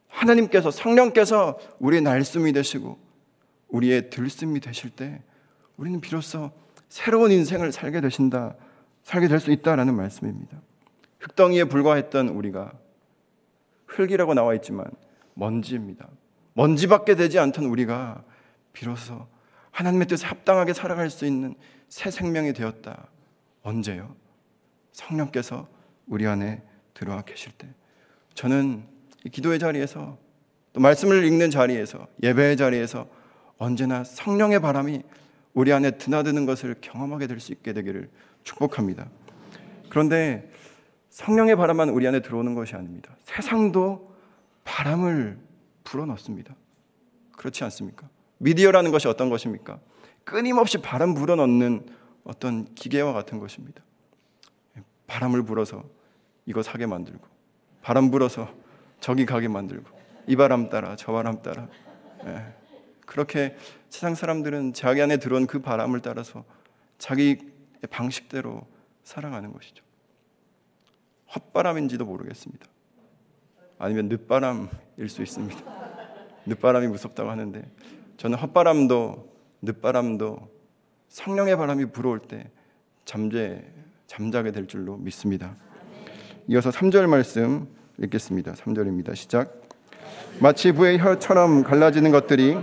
하나님께서 0.10 0.72
성령께서 0.72 1.58
우리의 1.80 2.02
날숨이 2.02 2.52
되시고 2.52 3.00
우리의 3.70 4.10
들숨이 4.10 4.60
되실 4.60 4.90
때 4.90 5.22
우리는 5.78 6.02
비로소 6.02 6.52
새로운 6.90 7.32
인생을 7.32 7.72
살게 7.72 8.02
되신다, 8.02 8.56
살게 9.04 9.28
될 9.28 9.40
수 9.40 9.52
있다라는 9.52 9.96
말씀입니다. 9.96 10.60
흙덩이에 11.20 11.66
불과했던 11.66 12.30
우리가 12.30 12.74
흙이라고 13.88 14.34
나와 14.34 14.54
있지만 14.56 14.86
먼지입니다. 15.36 16.10
먼지밖에 16.54 17.16
되지 17.16 17.40
않던 17.40 17.66
우리가 17.66 18.24
비로소 18.74 19.28
하나님의 19.72 20.08
뜻에 20.08 20.26
합당하게 20.26 20.74
살아갈 20.74 21.10
수 21.10 21.26
있는 21.26 21.56
새 21.88 22.12
생명이 22.12 22.54
되었다. 22.54 23.08
언제요? 23.62 24.16
성령께서 24.92 25.68
우리 26.08 26.28
안에 26.28 26.62
들어와 26.94 27.22
계실 27.22 27.52
때. 27.54 27.68
저는 28.34 28.84
기도의 29.32 29.60
자리에서 29.60 30.18
또 30.74 30.80
말씀을 30.80 31.26
읽는 31.26 31.52
자리에서 31.52 32.08
예배의 32.24 32.58
자리에서 32.58 33.08
언제나 33.58 34.04
성령의 34.04 34.62
바람이 34.62 35.02
우리 35.54 35.74
안에 35.74 35.92
드나드는 35.92 36.46
것을 36.46 36.76
경험하게 36.80 37.28
될 37.28 37.40
수 37.40 37.52
있게 37.52 37.74
되기를 37.74 38.10
축복합니다. 38.44 39.10
그런데 39.90 40.50
성령의 41.10 41.56
바람만 41.56 41.90
우리 41.90 42.08
안에 42.08 42.22
들어오는 42.22 42.54
것이 42.54 42.76
아닙니다. 42.76 43.16
세상도 43.24 44.16
바람을 44.64 45.38
불어넣습니다. 45.84 46.56
그렇지 47.36 47.64
않습니까? 47.66 48.08
미디어라는 48.38 48.92
것이 48.92 49.08
어떤 49.08 49.30
것입니까? 49.30 49.80
끊임없이 50.24 50.78
바람 50.78 51.14
불어넣는 51.14 51.88
어떤 52.24 52.74
기계와 52.76 53.14
같은 53.14 53.40
것입니다. 53.40 53.82
바람을 55.08 55.44
불어서 55.44 55.84
이거 56.46 56.62
사게 56.62 56.86
만들고, 56.86 57.26
바람 57.82 58.12
불어서 58.12 58.54
저기 59.00 59.26
가게 59.26 59.48
만들고, 59.48 59.90
이 60.28 60.36
바람 60.36 60.70
따라 60.70 60.96
저 60.96 61.12
바람 61.12 61.42
따라. 61.42 61.68
예. 62.26 62.60
그렇게 63.06 63.56
세상 63.90 64.14
사람들은 64.14 64.74
자기 64.74 65.02
안에 65.02 65.18
들어온 65.18 65.48
그 65.48 65.60
바람을 65.60 66.02
따라서 66.02 66.44
자기 67.00 67.40
방식대로 67.90 68.68
살아가는 69.04 69.52
것이죠. 69.52 69.84
헛바람인지도 71.34 72.06
모르겠습니다. 72.06 72.68
아니면 73.80 74.10
늦바람일 74.10 75.08
수 75.08 75.24
있습니다. 75.24 75.60
늦바람이 76.46 76.88
무섭다고 76.88 77.30
하는데 77.30 77.64
저는 78.18 78.38
헛바람도 78.38 79.34
늦바람도 79.62 80.50
성령의 81.08 81.58
바람이 81.58 81.86
불어올 81.86 82.20
때 82.20 82.52
잠재 83.06 83.66
잠자게 84.06 84.52
될 84.52 84.68
줄로 84.68 84.98
믿습니다. 84.98 85.56
이어서 86.48 86.70
3절 86.70 87.08
말씀 87.08 87.68
읽겠습니다. 88.04 88.54
3절입니다. 88.54 89.16
시작. 89.16 89.62
마치 90.40 90.72
부의 90.72 91.00
혀처럼 91.00 91.64
갈라지는 91.64 92.12
것들이 92.12 92.58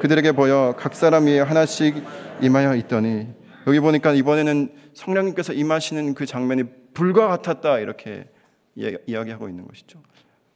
그들에게 0.00 0.32
보여 0.32 0.74
각 0.78 0.94
사람 0.94 1.26
위에 1.26 1.40
하나씩 1.40 1.94
임하여 2.40 2.74
있더니 2.76 3.28
여기 3.66 3.80
보니까 3.80 4.12
이번에는 4.12 4.74
성령님께서 4.94 5.52
임하시는 5.52 6.14
그 6.14 6.26
장면이 6.26 6.64
불과 6.94 7.28
같았다 7.28 7.78
이렇게 7.78 8.28
이야기하고 8.74 9.48
있는 9.48 9.66
것이죠. 9.68 10.02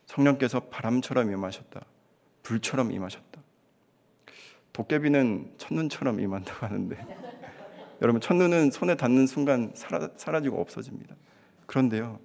성령께서 0.07 0.61
바람처럼 0.61 1.31
임하셨다. 1.31 1.85
불처럼 2.43 2.91
임하셨다. 2.93 3.41
도깨비는 4.73 5.53
첫눈처럼 5.59 6.21
임한다고 6.21 6.67
하는데 6.67 6.97
여러분 8.03 8.21
첫눈은 8.21 8.73
손에 8.73 8.97
닿는 8.97 9.27
순간 9.27 9.71
사라, 9.75 10.09
사라지고 10.17 10.61
없어집니다. 10.61 11.15
그런데요. 11.67 12.19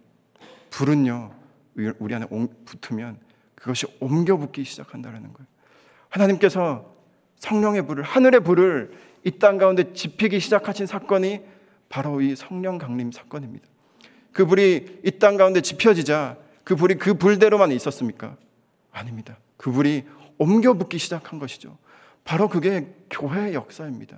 불은요. 0.72 1.40
우리 1.76 2.16
안에 2.16 2.26
붙으면 2.66 3.18
그것이 3.56 3.86
옮겨 4.00 4.38
붙기 4.38 4.64
시작한다는 4.64 5.34
거예요. 5.34 5.48
하나님께서 6.10 6.94
성령의 7.40 7.86
불을 7.88 8.04
하늘의 8.04 8.42
불을 8.42 8.92
이 9.26 9.32
땅 9.40 9.58
가운데 9.58 9.94
지피기 9.94 10.40
시작하신 10.40 10.86
사건이 10.86 11.42
바로 11.90 12.22
이 12.22 12.36
성령 12.36 12.78
강림 12.78 13.12
사건입니다. 13.12 13.68
그 14.32 14.46
불이 14.46 15.02
이 15.06 15.12
땅 15.20 15.38
가운데 15.38 15.62
지펴지자 15.62 16.38
그 16.64 16.76
불이 16.76 16.96
그 16.96 17.14
불대로만 17.16 17.72
있었습니까? 17.72 18.38
아닙니다. 18.92 19.38
그 19.58 19.72
불이 19.72 20.06
옮겨 20.38 20.74
붙기 20.74 20.98
시작한 20.98 21.40
것이죠. 21.40 21.78
바로 22.24 22.48
그게 22.48 22.94
교회의 23.10 23.54
역사입니다. 23.54 24.18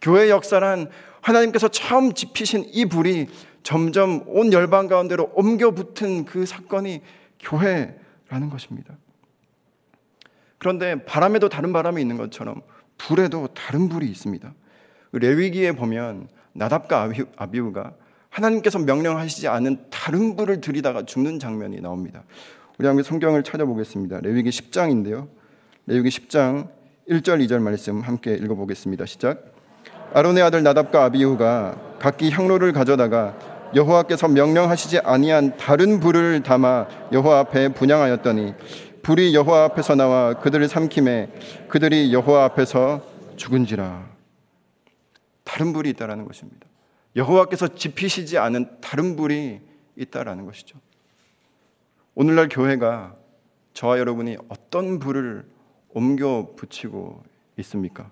교회의 0.00 0.30
역사란 0.30 0.88
하나님께서 1.20 1.68
처음 1.68 2.12
지피신 2.12 2.66
이 2.72 2.86
불이 2.86 3.28
점점 3.62 4.22
온 4.26 4.52
열방 4.52 4.88
가운데로 4.88 5.32
옮겨 5.34 5.70
붙은 5.70 6.24
그 6.24 6.46
사건이 6.46 7.02
교회라는 7.40 8.50
것입니다. 8.50 8.96
그런데 10.58 11.04
바람에도 11.04 11.48
다른 11.48 11.72
바람이 11.72 12.00
있는 12.00 12.16
것처럼 12.16 12.62
불에도 12.98 13.48
다른 13.48 13.88
불이 13.88 14.06
있습니다. 14.06 14.52
레위기에 15.12 15.72
보면 15.72 16.28
나답과 16.52 17.10
아비우가 17.36 17.94
하나님께서 18.28 18.78
명령하시지 18.78 19.48
않은 19.48 19.86
다른 19.90 20.36
불을 20.36 20.60
들이다가 20.60 21.04
죽는 21.04 21.38
장면이 21.38 21.80
나옵니다. 21.80 22.22
우리 22.78 22.86
함께 22.86 23.02
성경을 23.02 23.42
찾아보겠습니다. 23.42 24.20
레위기 24.20 24.50
10장인데요. 24.50 25.28
레위기 25.86 26.08
10장 26.08 26.68
1절 27.08 27.44
2절 27.46 27.60
말씀 27.60 28.00
함께 28.00 28.34
읽어보겠습니다. 28.34 29.06
시작. 29.06 29.59
아론의 30.12 30.42
아들 30.42 30.62
나답과 30.62 31.04
아비우가 31.04 31.76
각기 31.98 32.30
향로를 32.30 32.72
가져다가 32.72 33.36
여호와께서 33.74 34.26
명령하시지 34.28 34.98
아니한 35.00 35.56
다른 35.56 36.00
불을 36.00 36.42
담아 36.42 36.88
여호와 37.12 37.38
앞에 37.40 37.68
분양하였더니 37.68 38.54
불이 39.02 39.34
여호와 39.34 39.64
앞에서 39.64 39.94
나와 39.94 40.34
그들을 40.34 40.66
삼킴에 40.66 41.66
그들이 41.68 42.12
여호와 42.12 42.44
앞에서 42.46 43.02
죽은지라. 43.36 44.08
다른 45.44 45.72
불이 45.72 45.90
있다라는 45.90 46.26
것입니다. 46.26 46.66
여호와께서 47.16 47.68
지피시지 47.68 48.38
않은 48.38 48.80
다른 48.80 49.16
불이 49.16 49.60
있다라는 49.96 50.46
것이죠. 50.46 50.78
오늘날 52.14 52.48
교회가 52.48 53.14
저와 53.72 53.98
여러분이 53.98 54.36
어떤 54.48 54.98
불을 54.98 55.44
옮겨 55.94 56.48
붙이고 56.56 57.22
있습니까? 57.58 58.10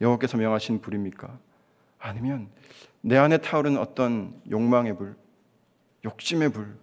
여호와께서 0.00 0.36
명하신 0.36 0.80
불입니까? 0.80 1.38
아니면 1.98 2.48
내 3.00 3.16
안에 3.16 3.38
타오르는 3.38 3.78
어떤 3.78 4.40
욕망의 4.50 4.96
불, 4.96 5.16
욕심의 6.04 6.50
불, 6.50 6.76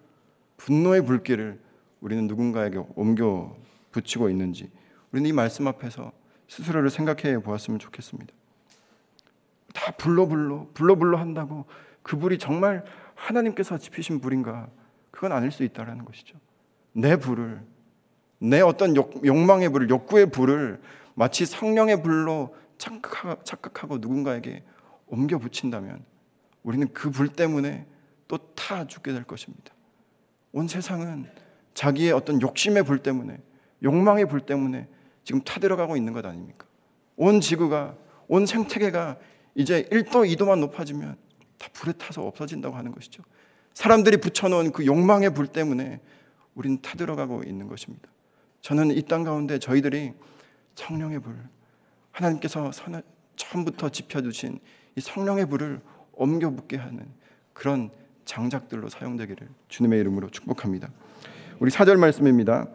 분노의 0.57 1.05
불길을 1.05 1.59
우리는 2.01 2.27
누군가에게 2.27 2.81
옮겨 2.95 3.55
붙이고 3.91 4.29
있는지 4.29 4.69
우리는 5.11 5.29
이 5.29 5.33
말씀 5.33 5.67
앞에서 5.67 6.11
스스로를 6.47 6.89
생각해 6.89 7.41
보았으면 7.41 7.79
좋겠습니다. 7.79 8.33
다 9.73 9.91
불로 9.91 10.27
불로 10.27 10.69
불로 10.73 10.95
불로 10.95 11.17
한다고 11.17 11.65
그 12.01 12.17
불이 12.17 12.37
정말 12.37 12.83
하나님께서 13.15 13.77
지피신 13.77 14.19
불인가? 14.19 14.69
그건 15.11 15.31
아닐 15.31 15.51
수 15.51 15.63
있다라는 15.63 16.05
것이죠. 16.05 16.37
내 16.91 17.15
불을 17.15 17.61
내 18.39 18.61
어떤 18.61 18.95
욕, 18.95 19.25
욕망의 19.25 19.69
불을 19.69 19.89
욕구의 19.89 20.31
불을 20.31 20.81
마치 21.15 21.45
성령의 21.45 22.03
불로 22.03 22.55
착각하, 22.83 23.37
착각하고 23.43 23.97
누군가에게 23.97 24.63
옮겨 25.07 25.37
붙인다면 25.37 26.03
우리는 26.63 26.91
그 26.93 27.09
불 27.11 27.29
때문에 27.29 27.85
또 28.27 28.37
타 28.55 28.87
죽게 28.87 29.13
될 29.13 29.23
것입니다. 29.23 29.73
온 30.51 30.67
세상은 30.67 31.29
자기의 31.73 32.11
어떤 32.11 32.41
욕심의 32.41 32.83
불 32.83 32.99
때문에 32.99 33.39
욕망의 33.83 34.27
불 34.27 34.41
때문에 34.41 34.87
지금 35.23 35.41
타들어가고 35.41 35.95
있는 35.97 36.13
것 36.13 36.25
아닙니까? 36.25 36.65
온 37.15 37.39
지구가 37.41 37.95
온 38.27 38.45
생태계가 38.45 39.17
이제 39.55 39.83
1도 39.91 40.27
2도만 40.35 40.59
높아지면 40.59 41.15
다 41.57 41.69
불에 41.73 41.93
타서 41.93 42.25
없어진다고 42.25 42.75
하는 42.75 42.91
것이죠. 42.91 43.23
사람들이 43.73 44.17
붙여놓은 44.17 44.71
그 44.71 44.85
욕망의 44.85 45.33
불 45.33 45.47
때문에 45.47 46.01
우리는 46.55 46.81
타들어가고 46.81 47.43
있는 47.43 47.67
것입니다. 47.67 48.09
저는 48.61 48.91
이 48.91 49.01
땅 49.03 49.23
가운데 49.23 49.59
저희들이 49.59 50.13
성령의 50.75 51.19
불, 51.19 51.35
하나님께서 52.13 52.71
처음부터 53.35 53.89
지펴주신 53.89 54.59
이 54.95 55.01
성령의 55.01 55.47
불을 55.47 55.81
옮겨 56.13 56.49
붙게 56.51 56.77
하는 56.77 57.05
그런 57.51 57.89
장작들로 58.25 58.89
사용되기를 58.89 59.47
주님의 59.67 59.99
이름으로 59.99 60.29
축복합니다. 60.29 60.89
우리 61.59 61.71
사절 61.71 61.97
말씀입니다. 61.97 62.67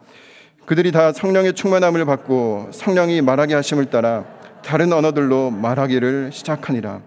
그들이 0.66 0.92
다 0.92 1.12
성령의 1.12 1.54
충만함을 1.54 2.04
받고 2.04 2.70
성령이 2.72 3.22
말하게 3.22 3.54
하심을 3.54 3.86
따라 3.86 4.26
다른 4.62 4.92
언어들로 4.92 5.50
말하기를 5.50 6.32
시작하니라. 6.32 7.00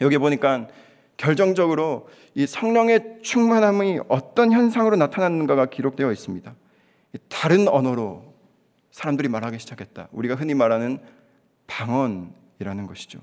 여기 0.00 0.16
보니까 0.16 0.68
결정적으로 1.16 2.08
이 2.34 2.46
성령의 2.46 3.18
충만함이 3.22 4.00
어떤 4.08 4.52
현상으로 4.52 4.96
나타났는가가 4.96 5.66
기록되어 5.66 6.12
있습니다. 6.12 6.54
다른 7.28 7.68
언어로 7.68 8.32
사람들이 8.92 9.28
말하기 9.28 9.58
시작했다. 9.58 10.08
우리가 10.12 10.36
흔히 10.36 10.54
말하는 10.54 11.00
방언이라는 11.68 12.86
것이죠. 12.88 13.20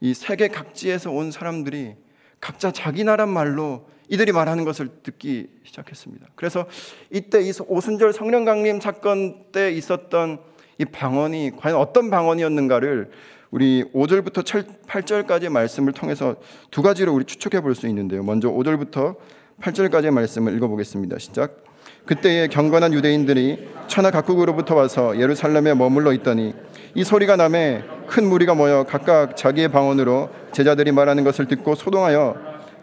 이 0.00 0.14
세계 0.14 0.48
각지에서 0.48 1.10
온 1.10 1.30
사람들이 1.30 1.94
각자 2.40 2.72
자기 2.72 3.04
나라 3.04 3.26
말로 3.26 3.86
이들이 4.08 4.32
말하는 4.32 4.64
것을 4.64 4.88
듣기 5.02 5.48
시작했습니다. 5.64 6.28
그래서 6.34 6.66
이때 7.10 7.42
이 7.42 7.52
오순절 7.68 8.14
성령 8.14 8.46
강림 8.46 8.80
사건 8.80 9.44
때 9.52 9.70
있었던 9.72 10.40
이 10.78 10.84
방언이 10.86 11.52
과연 11.58 11.76
어떤 11.76 12.10
방언이었는가를 12.10 13.10
우리 13.50 13.84
5절부터 13.92 14.64
8절까지의 14.86 15.50
말씀을 15.50 15.92
통해서 15.92 16.36
두 16.70 16.82
가지로 16.82 17.12
우리 17.12 17.24
추측해 17.24 17.60
볼 17.60 17.74
수 17.74 17.86
있는데요. 17.88 18.22
먼저 18.22 18.48
5절부터 18.48 19.16
8절까지의 19.60 20.10
말씀을 20.10 20.54
읽어 20.56 20.68
보겠습니다. 20.68 21.18
시작. 21.18 21.64
그때에 22.06 22.48
경건한 22.48 22.94
유대인들이 22.94 23.68
천하 23.86 24.10
각국으로부터 24.10 24.74
와서 24.74 25.18
예루살렘에 25.20 25.74
머물러 25.74 26.12
있더니 26.14 26.54
이 26.94 27.04
소리가 27.04 27.36
남에 27.36 27.82
큰 28.08 28.26
무리가 28.28 28.54
모여 28.54 28.84
각각 28.84 29.36
자기의 29.36 29.68
방언으로 29.68 30.28
제자들이 30.52 30.90
말하는 30.92 31.22
것을 31.24 31.46
듣고 31.46 31.74
소동하여 31.74 32.36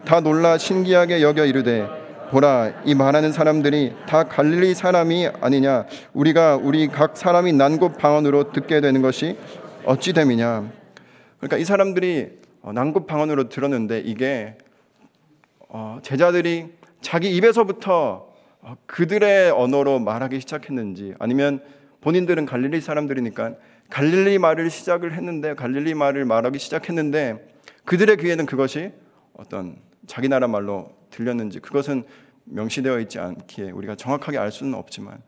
다 0.04 0.20
놀라 0.20 0.56
신기하게 0.56 1.20
여겨 1.22 1.44
이르되 1.44 1.86
보라 2.30 2.82
이 2.84 2.94
말하는 2.94 3.32
사람들이 3.32 3.94
다 4.06 4.24
갈릴리 4.24 4.74
사람이 4.74 5.28
아니냐? 5.40 5.86
우리가 6.12 6.56
우리 6.56 6.88
각 6.88 7.16
사람이 7.16 7.52
난 7.54 7.78
곳 7.78 7.96
방언으로 7.98 8.52
듣게 8.52 8.80
되는 8.80 9.00
것이 9.02 9.36
어찌 9.84 10.12
됨이냐? 10.12 10.70
그러니까 11.38 11.56
이 11.58 11.64
사람들이 11.64 12.38
어, 12.62 12.72
난곳 12.72 13.06
방언으로 13.06 13.48
들었는데 13.48 14.00
이게 14.00 14.56
어, 15.68 15.98
제자들이 16.02 16.66
자기 17.00 17.34
입에서부터 17.36 18.28
어, 18.60 18.74
그들의 18.86 19.50
언어로 19.52 19.98
말하기 20.00 20.40
시작했는지 20.40 21.14
아니면 21.18 21.60
본인들은 22.00 22.44
갈릴리 22.46 22.80
사람들이니까 22.80 23.54
갈릴리 23.90 24.38
말을 24.38 24.70
시작을 24.70 25.14
했는데 25.14 25.54
갈릴리 25.54 25.94
말을 25.94 26.24
말하기 26.24 26.58
시작했는데 26.58 27.54
그들의 27.84 28.16
귀에는 28.18 28.46
그것이 28.46 28.92
어떤 29.32 29.80
자기 30.06 30.28
나라 30.28 30.46
말로 30.46 30.94
들렸는지 31.10 31.60
그것은 31.60 32.04
명시되어 32.44 33.00
있지 33.00 33.18
않기에 33.18 33.70
우리가 33.70 33.94
정확하게 33.94 34.38
알 34.38 34.52
수는 34.52 34.74
없지만 34.74 35.22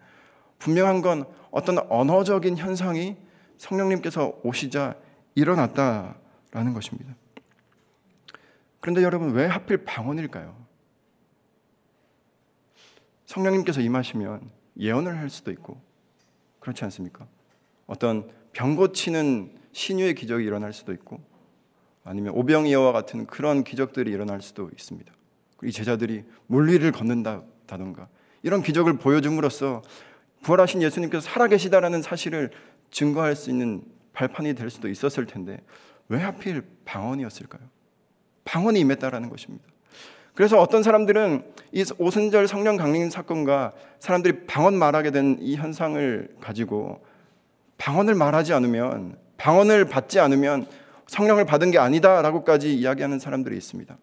분명한 0.58 1.00
건 1.02 1.24
어떤 1.50 1.78
언어적인 1.90 2.56
현상이 2.56 3.16
성령님께서 3.58 4.40
오시자 4.42 4.94
일어났다라는 5.34 6.74
것입니다. 6.74 7.14
그런데 8.80 9.02
여러분 9.02 9.32
왜 9.32 9.46
하필 9.46 9.84
방언일까요? 9.84 10.56
성령님께서 13.26 13.80
임하시면 13.80 14.50
예언을 14.78 15.18
할 15.18 15.30
수도 15.30 15.50
있고 15.50 15.80
그렇지 16.58 16.84
않습니까? 16.84 17.26
어떤 17.86 18.30
병 18.52 18.76
고치는 18.76 19.52
신유의 19.72 20.14
기적이 20.14 20.44
일어날 20.44 20.72
수도 20.72 20.92
있고 20.92 21.20
아니면 22.04 22.34
오병이어와 22.34 22.92
같은 22.92 23.26
그런 23.26 23.62
기적들이 23.64 24.10
일어날 24.10 24.42
수도 24.42 24.68
있습니다. 24.72 25.12
이 25.62 25.72
제자들이 25.72 26.24
물리를 26.46 26.90
걷는다던가 26.92 28.08
이런 28.42 28.62
기적을 28.62 28.94
보여줌으로써 28.98 29.82
부활하신 30.42 30.82
예수님께서 30.82 31.20
살아계시다라는 31.20 32.02
사실을 32.02 32.50
증거할 32.90 33.36
수 33.36 33.50
있는 33.50 33.82
발판이 34.12 34.54
될 34.54 34.70
수도 34.70 34.88
있었을 34.88 35.26
텐데 35.26 35.62
왜 36.08 36.18
하필 36.18 36.62
방언이었을까요? 36.84 37.62
방언이 38.44 38.80
임했다라는 38.80 39.28
것입니다. 39.28 39.64
그래서 40.34 40.58
어떤 40.58 40.82
사람들은 40.82 41.44
이 41.72 41.84
오순절 41.98 42.48
성령 42.48 42.76
강림 42.76 43.10
사건과 43.10 43.72
사람들이 43.98 44.46
방언 44.46 44.74
말하게 44.76 45.10
된 45.10 45.36
이 45.40 45.56
현상을 45.56 46.36
가지고 46.40 47.04
방언을 47.80 48.14
말하지 48.14 48.52
않으면 48.52 49.16
방언을 49.38 49.86
받지 49.86 50.20
않으면 50.20 50.66
성령을 51.06 51.46
받은 51.46 51.70
게 51.70 51.78
아니다라고까지 51.78 52.74
이야기하는 52.74 53.18
사람들이 53.18 53.56
있습니다. 53.56 53.96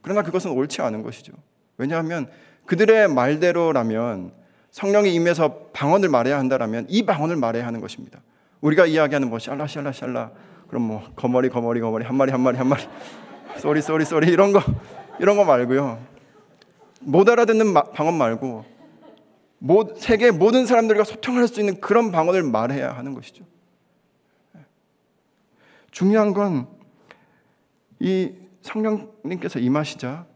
그러나 0.00 0.22
그것은 0.22 0.50
옳지 0.52 0.80
않은 0.80 1.02
것이죠. 1.02 1.34
왜냐하면 1.76 2.28
그들의 2.64 3.08
말대로라면 3.08 4.32
성령이 4.70 5.14
임해서 5.14 5.68
방언을 5.74 6.08
말해야 6.08 6.38
한다라면 6.38 6.86
이 6.88 7.04
방언을 7.04 7.36
말해야 7.36 7.66
하는 7.66 7.80
것입니다. 7.80 8.20
우리가 8.62 8.86
이야기하는 8.86 9.28
뭐 9.28 9.38
샬라 9.38 9.66
샬라 9.66 9.92
샬라 9.92 10.30
그럼 10.68 10.84
뭐 10.84 11.02
거머리 11.14 11.50
거머리 11.50 11.80
거머리 11.80 12.04
한 12.06 12.16
마리 12.16 12.32
한 12.32 12.40
마리 12.40 12.56
한 12.56 12.66
마리 12.66 12.82
sorry 13.60 13.82
sorry 13.82 14.06
sorry 14.06 14.28
이런 14.28 14.52
거 14.52 14.62
이런 15.20 15.36
거 15.36 15.44
말고요. 15.44 15.98
못 17.00 17.28
알아듣는 17.28 17.74
방언 17.92 18.14
말고 18.14 18.77
세계 19.96 20.30
모든 20.30 20.66
사람들과 20.66 21.04
소통할 21.04 21.48
수 21.48 21.60
있는 21.60 21.80
그런 21.80 22.12
방언을 22.12 22.42
말해야 22.42 22.96
하는 22.96 23.14
것이죠. 23.14 23.44
중요한 25.90 26.32
건 26.32 26.78
이 28.00 28.32
성령님께서 28.62 29.58
임하시자 29.58 30.26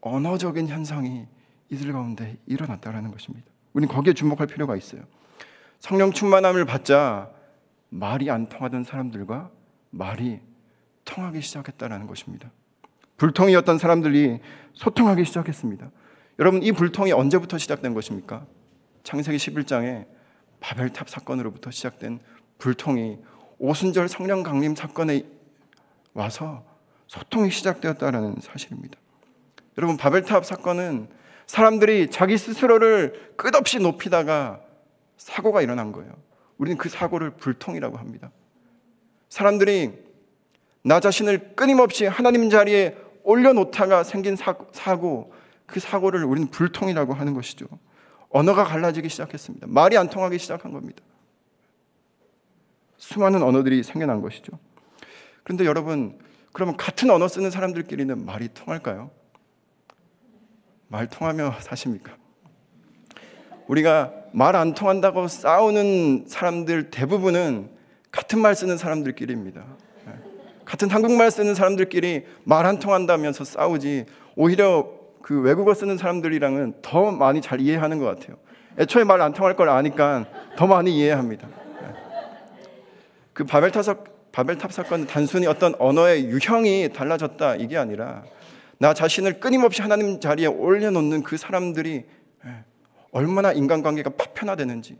언어적인 0.00 0.68
현상이 0.68 1.26
이들 1.70 1.92
가운데 1.92 2.36
일어났다라는 2.46 3.10
것입니다. 3.10 3.46
우리는 3.72 3.92
거기에 3.92 4.14
주목할 4.14 4.46
필요가 4.46 4.76
있어요. 4.76 5.02
성령 5.78 6.12
충만함을 6.12 6.64
받자 6.64 7.30
말이 7.90 8.30
안 8.30 8.48
통하던 8.48 8.84
사람들과 8.84 9.50
말이 9.90 10.40
통하기 11.04 11.40
시작했다라는 11.40 12.06
것입니다. 12.06 12.50
불통이었던 13.16 13.78
사람들이 13.78 14.40
소통하기 14.74 15.24
시작했습니다. 15.24 15.90
여러분 16.38 16.62
이 16.62 16.70
불통이 16.70 17.10
언제부터 17.12 17.58
시작된 17.58 17.94
것입니까? 17.94 18.46
창세기 19.02 19.38
11장에 19.38 20.06
바벨탑 20.60 21.08
사건으로부터 21.08 21.72
시작된 21.72 22.20
불통이 22.58 23.18
오순절 23.58 24.08
성령 24.08 24.44
강림 24.44 24.76
사건에 24.76 25.24
와서 26.14 26.64
소통이 27.08 27.50
시작되었다라는 27.50 28.36
사실입니다. 28.40 28.98
여러분 29.78 29.96
바벨탑 29.96 30.44
사건은 30.44 31.08
사람들이 31.46 32.10
자기 32.10 32.38
스스로를 32.38 33.32
끝없이 33.36 33.80
높이다가 33.80 34.60
사고가 35.16 35.62
일어난 35.62 35.90
거예요. 35.90 36.12
우리는 36.58 36.78
그 36.78 36.88
사고를 36.88 37.30
불통이라고 37.30 37.96
합니다. 37.96 38.30
사람들이 39.28 39.92
나 40.82 41.00
자신을 41.00 41.56
끊임없이 41.56 42.06
하나님 42.06 42.48
자리에 42.48 42.96
올려놓다가 43.24 44.04
생긴 44.04 44.36
사고, 44.36 45.32
그 45.68 45.78
사고를 45.80 46.24
우리는 46.24 46.48
불통이라고 46.48 47.12
하는 47.14 47.34
것이죠. 47.34 47.66
언어가 48.30 48.64
갈라지기 48.64 49.08
시작했습니다. 49.08 49.66
말이 49.68 49.96
안 49.96 50.08
통하기 50.08 50.38
시작한 50.38 50.72
겁니다. 50.72 51.02
수많은 52.96 53.42
언어들이 53.42 53.82
생겨난 53.82 54.20
것이죠. 54.22 54.58
그런데 55.44 55.64
여러분, 55.66 56.18
그러면 56.52 56.76
같은 56.76 57.10
언어 57.10 57.28
쓰는 57.28 57.50
사람들끼리는 57.50 58.24
말이 58.24 58.48
통할까요? 58.52 59.10
말 60.88 61.06
통하며 61.06 61.56
사십니까? 61.60 62.16
우리가 63.68 64.12
말 64.32 64.56
안 64.56 64.74
통한다고 64.74 65.28
싸우는 65.28 66.24
사람들 66.26 66.90
대부분은 66.90 67.70
같은 68.10 68.40
말 68.40 68.54
쓰는 68.54 68.78
사람들끼리입니다. 68.78 69.64
같은 70.64 70.90
한국말 70.90 71.30
쓰는 71.30 71.54
사람들끼리 71.54 72.24
말 72.44 72.64
안 72.64 72.78
통한다면서 72.78 73.44
싸우지 73.44 74.06
오히려 74.34 74.97
그 75.28 75.38
외국어 75.42 75.74
쓰는 75.74 75.98
사람들이랑은 75.98 76.76
더 76.80 77.10
많이 77.10 77.42
잘 77.42 77.60
이해하는 77.60 77.98
것 77.98 78.06
같아요. 78.06 78.38
애초에 78.78 79.04
말 79.04 79.20
안 79.20 79.34
통할 79.34 79.56
걸 79.56 79.68
아니까 79.68 80.24
더 80.56 80.66
많이 80.66 80.96
이해합니다. 80.96 81.46
그 83.34 83.44
바벨탑, 83.44 83.84
사, 83.84 83.96
바벨탑 84.32 84.72
사건은 84.72 85.06
단순히 85.06 85.46
어떤 85.46 85.74
언어의 85.78 86.28
유형이 86.28 86.94
달라졌다 86.94 87.56
이게 87.56 87.76
아니라 87.76 88.22
나 88.78 88.94
자신을 88.94 89.38
끊임없이 89.38 89.82
하나님 89.82 90.18
자리에 90.18 90.46
올려놓는 90.46 91.22
그 91.24 91.36
사람들이 91.36 92.06
예, 92.46 92.64
얼마나 93.10 93.52
인간관계가 93.52 94.12
파편화되는지 94.16 94.96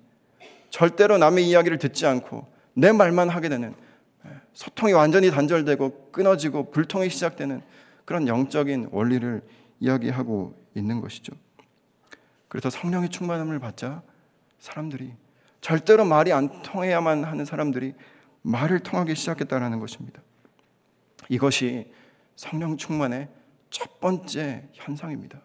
절대로 0.69 1.17
남의 1.17 1.49
이야기를 1.49 1.79
듣지 1.79 2.05
않고 2.05 2.47
내 2.75 2.93
말만 2.93 3.31
하게 3.31 3.49
되는 3.49 3.75
예, 4.27 4.31
소통이 4.53 4.93
완전히 4.93 5.31
단절되고 5.31 6.11
끊어지고 6.12 6.71
불통이 6.71 7.09
시작되는 7.09 7.62
그런 8.05 8.29
영적인 8.29 8.88
원리를 8.93 9.41
이야기하고 9.81 10.55
있는 10.75 11.01
것이죠. 11.01 11.33
그래서 12.49 12.71
성령의 12.71 13.11
충만함을 13.11 13.59
받자 13.59 14.03
사람들이 14.59 15.12
절대로 15.61 16.05
말이 16.05 16.33
안 16.33 16.62
통해야만 16.62 17.25
하는 17.25 17.45
사람들이 17.45 17.95
말을 18.43 18.81
통하기 18.81 19.14
시작했다라는 19.14 19.81
것입니다. 19.81 20.23
이것이 21.29 21.93
성령 22.37 22.77
충만의 22.77 23.29
첫 23.71 24.01
번째 24.01 24.69
현상입니다. 24.73 25.41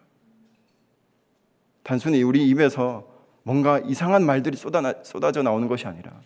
단순히 1.82 2.22
우리 2.22 2.48
입에서 2.48 3.06
뭔가 3.42 3.78
이상한 3.80 4.24
말들이 4.24 4.56
쏟아져 4.56 5.42
나오는 5.42 5.68
것이 5.68 5.86
아니라 5.86 6.22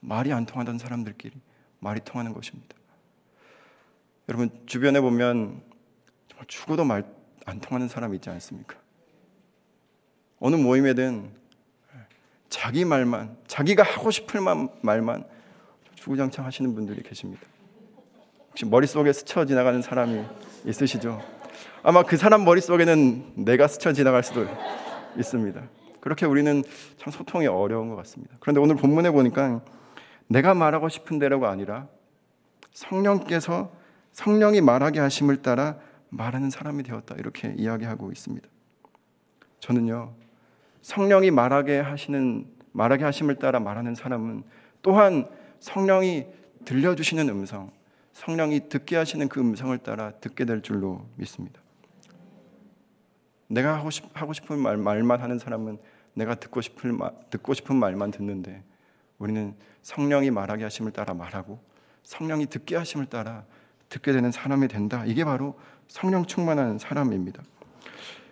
말이 0.00 0.32
안 0.32 0.46
통하던 0.46 0.78
사람들끼리 0.78 1.34
말이 1.80 2.00
통하는 2.02 2.32
것입니다. 2.32 2.74
여러분 4.28 4.50
주변에 4.64 5.00
보면 5.00 5.62
정말 6.34 6.46
죽어도 6.46 6.84
말 6.84 7.04
안 7.46 7.60
통하는 7.60 7.88
사람이 7.88 8.16
있지 8.16 8.30
않습니까? 8.30 8.76
어느 10.40 10.56
모임에든 10.56 11.30
자기 12.48 12.84
말만 12.84 13.36
자기가 13.46 13.82
하고 13.82 14.10
싶을 14.10 14.40
말만 14.82 15.24
주구장창 15.94 16.44
하시는 16.44 16.74
분들이 16.74 17.02
계십니다. 17.02 17.42
혹시 18.50 18.64
머릿속에 18.64 19.12
스쳐 19.12 19.44
지나가는 19.44 19.80
사람이 19.82 20.24
있으시죠? 20.64 21.20
아마 21.82 22.02
그 22.02 22.16
사람 22.16 22.44
머릿속에는 22.44 23.44
내가 23.44 23.66
스쳐 23.68 23.92
지나갈 23.92 24.22
수도 24.22 24.46
있습니다. 25.16 25.62
그렇게 26.00 26.26
우리는 26.26 26.62
참 26.98 27.10
소통이 27.12 27.46
어려운 27.46 27.88
것 27.88 27.96
같습니다. 27.96 28.36
그런데 28.40 28.60
오늘 28.60 28.76
본문에 28.76 29.10
보니까 29.10 29.62
내가 30.28 30.54
말하고 30.54 30.88
싶은 30.88 31.18
대로가 31.18 31.50
아니라 31.50 31.88
성령께서 32.72 33.72
성령이 34.12 34.60
말하게 34.60 35.00
하심을 35.00 35.42
따라 35.42 35.78
말하는 36.14 36.50
사람이 36.50 36.82
되었다. 36.84 37.16
이렇게 37.16 37.54
이야기하고 37.56 38.12
있습니다. 38.12 38.48
저는요, 39.60 40.14
성령이 40.82 41.30
말하게 41.30 41.80
하시는, 41.80 42.46
말하게 42.72 43.04
하심을 43.04 43.36
따라 43.36 43.60
말하는 43.60 43.94
사람은 43.94 44.44
또한 44.82 45.28
성령이 45.60 46.26
들려주시는 46.64 47.28
음성, 47.28 47.70
성령이 48.12 48.68
듣게 48.68 48.96
하시는 48.96 49.28
그 49.28 49.40
음성을 49.40 49.76
따라 49.78 50.12
듣게 50.12 50.44
될 50.44 50.62
줄로 50.62 51.06
믿습니다. 51.16 51.60
내가 53.48 53.76
하고, 53.76 53.90
싶, 53.90 54.04
하고 54.14 54.32
싶은 54.32 54.58
말, 54.58 54.76
말만 54.76 55.20
하는 55.20 55.38
사람은 55.38 55.78
내가 56.14 56.34
듣고 56.36 56.60
싶은, 56.60 56.98
듣고 57.30 57.54
싶은 57.54 57.76
말만 57.76 58.10
듣는데 58.12 58.62
우리는 59.18 59.54
성령이 59.82 60.30
말하게 60.30 60.64
하심을 60.64 60.92
따라 60.92 61.12
말하고 61.14 61.60
성령이 62.02 62.46
듣게 62.46 62.76
하심을 62.76 63.06
따라 63.06 63.44
듣게 63.88 64.12
되는 64.12 64.30
사람이 64.30 64.68
된다. 64.68 65.04
이게 65.06 65.24
바로 65.24 65.58
성령 65.88 66.24
충만한 66.24 66.78
사람입니다. 66.78 67.42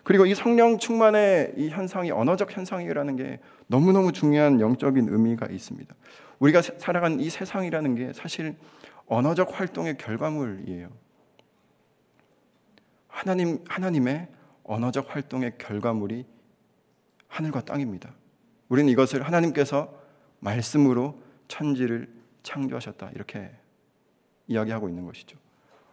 그리고 0.02 0.26
이 0.26 0.34
성령 0.34 0.78
충만의 0.78 1.54
이 1.56 1.68
현상이 1.68 2.10
언어적 2.10 2.56
현상이라는 2.56 3.16
게 3.16 3.40
너무너무 3.68 4.12
중요한 4.12 4.60
영적인 4.60 5.08
의미가 5.08 5.46
있습니다. 5.46 5.94
우리가 6.40 6.60
살아가는 6.62 7.20
이 7.20 7.30
세상이라는 7.30 7.94
게 7.94 8.12
사실 8.12 8.56
언어적 9.06 9.58
활동의 9.58 9.96
결과물이에요. 9.98 10.88
하나님 13.06 13.62
하나님의 13.68 14.28
언어적 14.64 15.14
활동의 15.14 15.52
결과물이 15.58 16.26
하늘과 17.28 17.60
땅입니다. 17.62 18.12
우리는 18.68 18.90
이것을 18.90 19.22
하나님께서 19.22 19.94
말씀으로 20.40 21.20
천지를 21.46 22.08
창조하셨다 22.42 23.10
이렇게 23.14 23.50
이야기하고 24.46 24.88
있는 24.88 25.04
것이죠. 25.06 25.38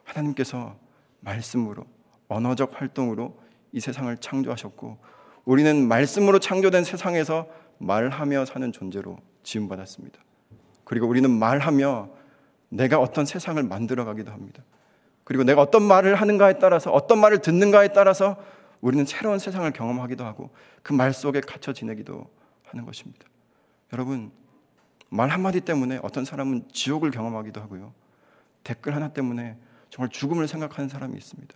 하나님께서 0.04 0.76
말씀으로 1.22 1.86
언어적 2.28 2.80
활동으로 2.80 3.40
이 3.72 3.80
세상을 3.80 4.16
창조하셨고 4.18 4.98
우리는 5.46 5.88
말씀으로 5.88 6.40
창조된 6.40 6.84
세상에서 6.84 7.48
말하며 7.80 8.46
사는 8.46 8.72
존재로 8.72 9.18
지음 9.44 9.68
받았습니다. 9.68 10.20
그리고 10.84 11.08
우리는 11.08 11.30
말하며 11.30 12.10
내가 12.70 13.00
어떤 13.00 13.26
세상을 13.26 13.62
만들어 13.64 14.06
가기도 14.06 14.32
합니다. 14.32 14.64
그리고 15.24 15.44
내가 15.44 15.62
어떤 15.62 15.84
말을 15.84 16.16
하는가에 16.16 16.60
따라서 16.60 16.92
어떤 16.92 17.20
말을 17.20 17.40
듣는가에 17.40 17.90
따라서 17.90 18.38
우리는 18.82 19.06
새로운 19.06 19.40
세상을 19.40 19.70
경험하기도 19.72 20.26
하고 20.26 20.50
그 20.82 20.94
말 20.94 21.14
속에 21.14 21.42
갇혀 21.42 21.74
지내기도 21.74 22.26
하는 22.64 22.86
것입니다. 22.86 23.26
여러분, 23.94 24.32
말 25.10 25.30
한마디 25.30 25.62
때문에 25.62 26.00
어떤 26.04 26.26
사람은 26.26 26.70
지옥을 26.72 27.12
경험하기도 27.12 27.62
하고요. 27.62 27.94
댓글 28.70 28.94
하나 28.96 29.10
때문에 29.10 29.58
정말 29.90 30.10
죽음을 30.10 30.48
생각하는 30.48 30.90
사람이 30.90 31.18
있습니다. 31.18 31.56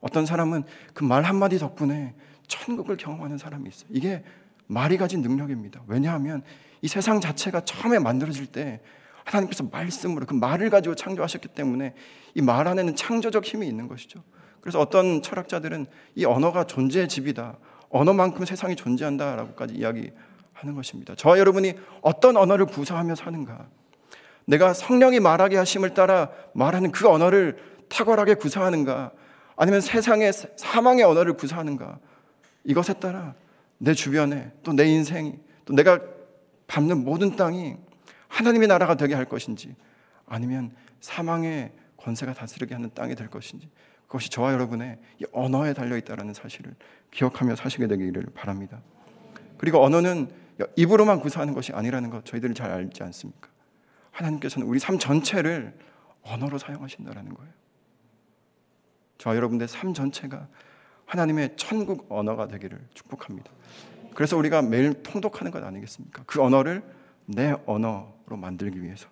어떤 0.00 0.24
사람은 0.26 0.62
그 0.92 1.04
말 1.04 1.24
한마디 1.24 1.58
덕분에 1.58 2.14
천국을 2.46 2.96
경험하는 2.96 3.38
사람이 3.38 3.68
있어요. 3.68 3.88
이게 3.90 4.22
말이 4.68 4.96
가진 4.96 5.20
능력입니다. 5.22 5.82
왜냐하면 5.88 6.42
이 6.80 6.86
세상 6.88 7.20
자체가 7.20 7.62
처음에 7.64 7.98
만들어질 7.98 8.46
때 8.46 8.80
하나님께서 9.24 9.64
말씀으로 9.64 10.26
그 10.26 10.34
말을 10.34 10.70
가지고 10.70 10.94
창조하셨기 10.94 11.48
때문에 11.48 11.94
이 12.34 12.40
말 12.42 12.68
안에는 12.68 12.94
창조적 12.94 13.44
힘이 13.44 13.66
있는 13.66 13.88
것이죠. 13.88 14.22
그래서 14.60 14.78
어떤 14.78 15.22
철학자들은 15.22 15.86
이 16.14 16.24
언어가 16.24 16.64
존재의 16.64 17.08
집이다. 17.08 17.58
언어만큼 17.88 18.44
세상이 18.44 18.76
존재한다라고까지 18.76 19.74
이야기하는 19.74 20.74
것입니다. 20.74 21.14
저와 21.14 21.38
여러분이 21.38 21.74
어떤 22.02 22.36
언어를 22.36 22.66
구사하며 22.66 23.14
사는가? 23.16 23.66
내가 24.46 24.74
성령이 24.74 25.20
말하게 25.20 25.56
하심을 25.56 25.94
따라 25.94 26.30
말하는 26.54 26.92
그 26.92 27.08
언어를 27.08 27.56
탁월하게 27.88 28.34
구사하는가? 28.34 29.12
아니면 29.56 29.80
세상의 29.80 30.32
사망의 30.56 31.04
언어를 31.04 31.34
구사하는가? 31.34 31.98
이것에 32.64 32.94
따라 32.94 33.34
내 33.78 33.94
주변에 33.94 34.52
또 34.62 34.72
내 34.72 34.86
인생이 34.86 35.38
또 35.64 35.74
내가 35.74 36.00
밟는 36.66 37.04
모든 37.04 37.36
땅이 37.36 37.76
하나님의 38.28 38.68
나라가 38.68 38.96
되게 38.96 39.14
할 39.14 39.24
것인지 39.26 39.74
아니면 40.26 40.72
사망의 41.00 41.72
권세가 41.98 42.34
다스리게 42.34 42.74
하는 42.74 42.90
땅이 42.94 43.14
될 43.14 43.28
것인지 43.28 43.68
그것이 44.06 44.30
저와 44.30 44.52
여러분의 44.52 44.98
이 45.20 45.24
언어에 45.32 45.72
달려 45.72 45.96
있다라는 45.96 46.34
사실을 46.34 46.74
기억하며 47.10 47.56
사시게 47.56 47.86
되기를 47.86 48.26
바랍니다. 48.34 48.80
그리고 49.58 49.82
언어는 49.84 50.30
입으로만 50.76 51.20
구사하는 51.20 51.54
것이 51.54 51.72
아니라는 51.72 52.10
것 52.10 52.24
저희들이 52.24 52.54
잘 52.54 52.70
알지 52.70 53.02
않습니까? 53.02 53.48
하나님께서는 54.14 54.66
우리 54.66 54.78
삶 54.78 54.98
전체를 54.98 55.74
언어로 56.22 56.58
사용하신다라는 56.58 57.34
거예요. 57.34 57.52
저와 59.18 59.36
여러분의 59.36 59.68
삶 59.68 59.92
전체가 59.92 60.46
하나님의 61.06 61.54
천국 61.56 62.06
언어가 62.08 62.48
되기를 62.48 62.78
축복합니다. 62.94 63.50
그래서 64.14 64.36
우리가 64.36 64.62
매일 64.62 64.94
통독하는 65.02 65.50
것 65.50 65.62
아니겠습니까? 65.62 66.22
그 66.26 66.40
언어를 66.40 66.82
내 67.26 67.54
언어로 67.66 68.36
만들기 68.36 68.82
위해서. 68.82 69.08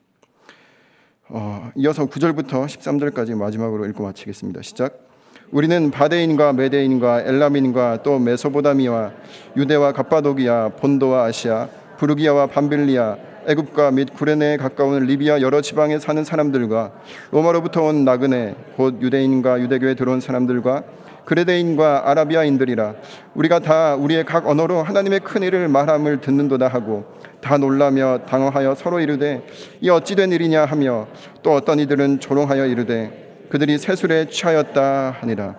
어, 1.29 1.71
이어서 1.77 2.07
9절부터 2.07 2.67
13절까지 2.67 3.35
마지막으로 3.37 3.87
읽고 3.87 4.05
마치겠습니다. 4.05 4.63
시작. 4.63 5.09
우리는 5.51 5.91
바데인과 5.91 6.53
메데인과 6.53 7.23
엘라민과 7.23 8.03
또 8.03 8.19
메소보다미와 8.19 9.13
유대와 9.57 9.93
갑바도기아, 9.93 10.71
본도와 10.77 11.25
아시아, 11.25 11.69
부르기아와 11.99 12.47
밤빌리아, 12.47 13.32
애굽과 13.47 13.91
및 13.93 14.13
구레네에 14.15 14.57
가까운 14.57 15.05
리비아 15.05 15.41
여러 15.41 15.61
지방에 15.61 15.99
사는 15.99 16.23
사람들과 16.25 16.93
로마로부터 17.31 17.83
온 17.83 18.05
나그네 18.05 18.55
곧 18.77 19.01
유대인과 19.01 19.61
유대교에 19.61 19.95
들어온 19.95 20.21
사람들과 20.21 20.85
그레데인과 21.25 22.11
아라비아인들이라 22.11 22.95
우리가 23.35 23.61
다 23.61 23.95
우리의 23.95 24.25
각 24.25 24.47
언어로 24.47 24.83
하나님의 24.83 25.21
큰 25.21 25.43
일을 25.43 25.69
말함을 25.69 26.21
듣는도다 26.21 26.69
하고 26.69 27.05
다 27.41 27.59
놀라며 27.59 28.21
당황하여 28.27 28.75
서로 28.75 29.01
이르되 29.01 29.47
이 29.81 29.91
어찌 29.91 30.17
된 30.17 30.33
일이냐 30.33 30.65
하며 30.65 31.09
또 31.43 31.53
어떤 31.53 31.79
이들은 31.79 32.21
조롱하여 32.21 32.67
이르되 32.67 33.47
그들이 33.49 33.79
세술에 33.79 34.27
취하였다 34.29 35.17
하니라 35.21 35.57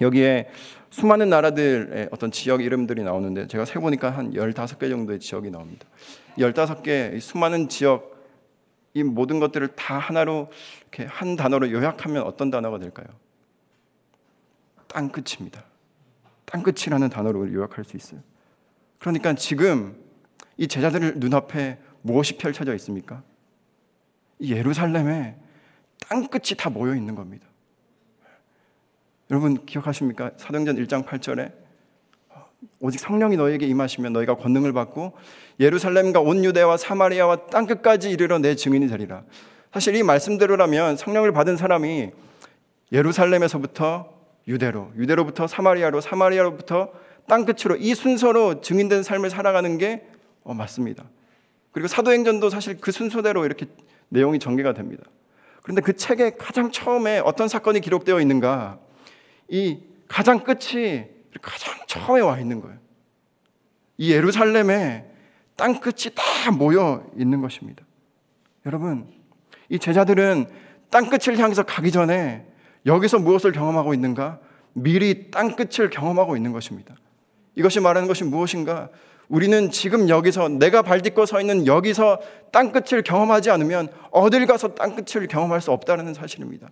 여기에 0.00 0.48
수많은 0.90 1.30
나라들의 1.30 2.08
어떤 2.10 2.30
지역 2.30 2.62
이름들이 2.62 3.02
나오는데 3.02 3.46
제가 3.46 3.64
세 3.64 3.80
보니까 3.80 4.10
한 4.10 4.32
15개 4.34 4.90
정도의 4.90 5.20
지역이 5.20 5.50
나옵니다. 5.50 5.86
15개 6.38 7.20
수많은 7.20 7.68
지역 7.68 8.12
이 8.94 9.02
모든 9.02 9.40
것들을 9.40 9.68
다 9.68 9.98
하나로 9.98 10.50
이렇게 10.82 11.04
한 11.04 11.36
단어로 11.36 11.70
요약하면 11.70 12.24
어떤 12.24 12.50
단어가 12.50 12.78
될까요? 12.78 13.06
땅끝입니다. 14.86 15.64
땅끝이라는 16.44 17.08
단어로 17.08 17.52
요약할 17.52 17.84
수 17.84 17.96
있어요. 17.96 18.20
그러니까 18.98 19.34
지금 19.34 19.96
이 20.58 20.68
제자들 20.68 21.14
눈앞에 21.16 21.78
무엇이 22.02 22.36
펼쳐져 22.36 22.74
있습니까? 22.74 23.22
이 24.38 24.52
예루살렘에 24.52 25.36
땅끝이 26.08 26.56
다 26.58 26.68
모여 26.68 26.94
있는 26.94 27.14
겁니다. 27.14 27.46
여러분 29.30 29.64
기억하십니까? 29.64 30.32
사도행전 30.36 30.76
1장 30.76 31.06
8절에 31.06 31.61
오직 32.80 33.00
성령이 33.00 33.36
너에게 33.36 33.66
임하시면 33.66 34.12
너희가 34.12 34.36
권능을 34.36 34.72
받고 34.72 35.12
예루살렘과 35.60 36.20
온 36.20 36.44
유대와 36.44 36.76
사마리아와 36.76 37.46
땅 37.46 37.66
끝까지 37.66 38.10
이르러 38.10 38.38
내 38.38 38.54
증인이 38.54 38.88
되리라. 38.88 39.22
사실 39.72 39.94
이 39.96 40.02
말씀대로라면 40.02 40.96
성령을 40.96 41.32
받은 41.32 41.56
사람이 41.56 42.10
예루살렘에서부터 42.92 44.12
유대로, 44.48 44.90
유대로부터 44.96 45.46
사마리아로, 45.46 46.00
사마리아로부터 46.00 46.90
땅 47.26 47.44
끝으로 47.44 47.76
이 47.76 47.94
순서로 47.94 48.60
증인된 48.60 49.02
삶을 49.02 49.30
살아가는 49.30 49.78
게 49.78 50.06
어, 50.42 50.54
맞습니다. 50.54 51.04
그리고 51.70 51.88
사도행전도 51.88 52.50
사실 52.50 52.78
그 52.80 52.92
순서대로 52.92 53.46
이렇게 53.46 53.66
내용이 54.08 54.38
전개가 54.38 54.74
됩니다. 54.74 55.04
그런데 55.62 55.80
그 55.80 55.94
책에 55.94 56.32
가장 56.36 56.70
처음에 56.70 57.20
어떤 57.20 57.48
사건이 57.48 57.80
기록되어 57.80 58.20
있는가? 58.20 58.78
이 59.48 59.78
가장 60.08 60.40
끝이 60.40 61.04
가장 61.40 61.74
처음에 61.86 62.20
와 62.20 62.38
있는 62.38 62.60
거예요. 62.60 62.76
이 63.98 64.12
예루살렘에 64.12 65.06
땅끝이 65.56 66.14
다 66.14 66.50
모여 66.50 67.04
있는 67.16 67.40
것입니다. 67.40 67.84
여러분, 68.66 69.08
이 69.68 69.78
제자들은 69.78 70.46
땅끝을 70.90 71.38
향해서 71.38 71.62
가기 71.62 71.90
전에 71.90 72.46
여기서 72.86 73.18
무엇을 73.18 73.52
경험하고 73.52 73.94
있는가? 73.94 74.40
미리 74.74 75.30
땅끝을 75.30 75.90
경험하고 75.90 76.36
있는 76.36 76.52
것입니다. 76.52 76.94
이것이 77.54 77.80
말하는 77.80 78.08
것이 78.08 78.24
무엇인가? 78.24 78.88
우리는 79.28 79.70
지금 79.70 80.08
여기서 80.08 80.48
내가 80.48 80.82
발 80.82 81.00
딛고 81.00 81.26
서 81.26 81.40
있는 81.40 81.66
여기서 81.66 82.20
땅끝을 82.50 83.02
경험하지 83.02 83.50
않으면 83.50 83.88
어딜 84.10 84.46
가서 84.46 84.74
땅끝을 84.74 85.26
경험할 85.26 85.60
수 85.60 85.70
없다는 85.70 86.12
사실입니다. 86.12 86.68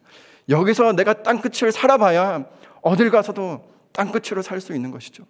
여기서 0.48 0.92
내가 0.92 1.22
땅끝을 1.22 1.72
살아봐야 1.72 2.44
어딜 2.82 3.10
가서도 3.10 3.64
땅끝으로 3.92 4.42
살 4.42 4.60
수 4.60 4.74
있는 4.74 4.90
것이죠. 4.90 5.24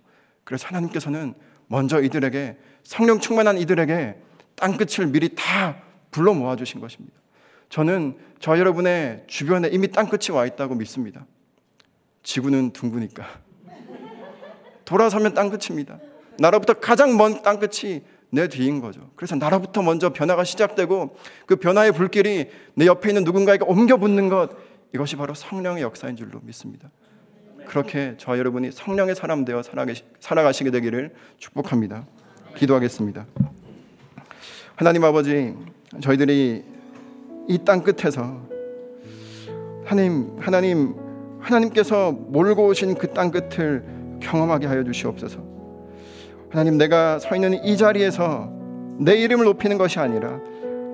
그래서 0.44 0.66
하나님께서는 0.68 1.34
먼저 1.66 2.00
이들에게 2.00 2.56
성령 2.82 3.20
충만한 3.20 3.58
이들에게 3.58 4.16
땅끝을 4.56 5.06
미리 5.06 5.34
다 5.34 5.82
불러 6.10 6.34
모아 6.34 6.56
주신 6.56 6.80
것입니다. 6.80 7.16
저는 7.68 8.18
저 8.40 8.58
여러분의 8.58 9.24
주변에 9.28 9.68
이미 9.68 9.88
땅끝이 9.88 10.36
와 10.36 10.44
있다고 10.46 10.74
믿습니다. 10.74 11.24
지구는 12.22 12.72
둥그니까. 12.72 13.24
돌아서면 14.84 15.34
땅끝입니다. 15.34 15.98
나로부터 16.38 16.74
가장 16.74 17.16
먼 17.16 17.42
땅끝이 17.42 18.02
내 18.30 18.48
뒤인 18.48 18.80
거죠. 18.80 19.10
그래서 19.16 19.36
나로부터 19.36 19.82
먼저 19.82 20.12
변화가 20.12 20.44
시작되고 20.44 21.16
그 21.46 21.56
변화의 21.56 21.92
불길이 21.92 22.50
내 22.74 22.86
옆에 22.86 23.10
있는 23.10 23.24
누군가에게 23.24 23.64
옮겨 23.64 23.96
붙는 23.96 24.28
것 24.28 24.50
이것이 24.92 25.16
바로 25.16 25.34
성령의 25.34 25.82
역사인 25.82 26.16
줄로 26.16 26.40
믿습니다. 26.42 26.90
그렇게 27.74 28.14
저 28.18 28.36
여러분이 28.36 28.72
성령의 28.72 29.14
사람 29.14 29.44
되어 29.44 29.62
살아가시게 30.18 30.72
되기를 30.72 31.12
축복합니다. 31.38 32.04
기도하겠습니다. 32.56 33.26
하나님 34.74 35.04
아버지, 35.04 35.54
저희들이 36.00 36.64
이 37.48 37.58
땅 37.64 37.84
끝에서 37.84 38.42
하나님, 39.84 40.36
하나님, 40.40 40.96
하나님께서 41.38 42.10
몰고 42.10 42.66
오신 42.66 42.96
그 42.96 43.12
땅 43.12 43.30
끝을 43.30 43.84
경험하게 44.20 44.66
하여 44.66 44.82
주시옵소서. 44.82 45.38
하나님, 46.50 46.76
내가 46.76 47.20
서 47.20 47.36
있는 47.36 47.64
이 47.64 47.76
자리에서 47.76 48.52
내 48.98 49.14
이름을 49.14 49.44
높이는 49.44 49.78
것이 49.78 50.00
아니라 50.00 50.40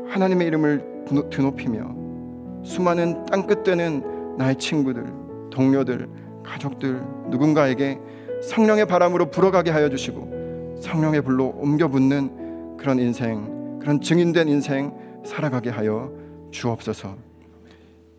하나님의 0.08 0.46
이름을 0.46 1.06
드높이며 1.30 2.62
수많은 2.66 3.24
땅 3.24 3.46
끝되는 3.46 4.36
나의 4.36 4.56
친구들, 4.56 5.06
동료들, 5.50 6.25
가족들 6.46 7.02
누군가에게 7.28 7.98
성령의 8.42 8.86
바람으로 8.86 9.30
불어가게 9.30 9.70
하여 9.70 9.88
주시고 9.88 10.78
성령의 10.80 11.22
불로 11.22 11.48
옮겨 11.48 11.88
붙는 11.88 12.76
그런 12.76 12.98
인생, 12.98 13.78
그런 13.80 14.00
증인된 14.00 14.48
인생 14.48 14.92
살아가게 15.24 15.70
하여 15.70 16.12
주옵소서. 16.50 17.16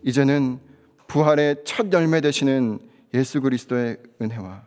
이제는 0.02 0.58
부활의 1.06 1.56
첫 1.64 1.92
열매 1.92 2.20
되시는 2.20 2.78
예수 3.14 3.40
그리스도의 3.40 3.96
은혜와 4.20 4.62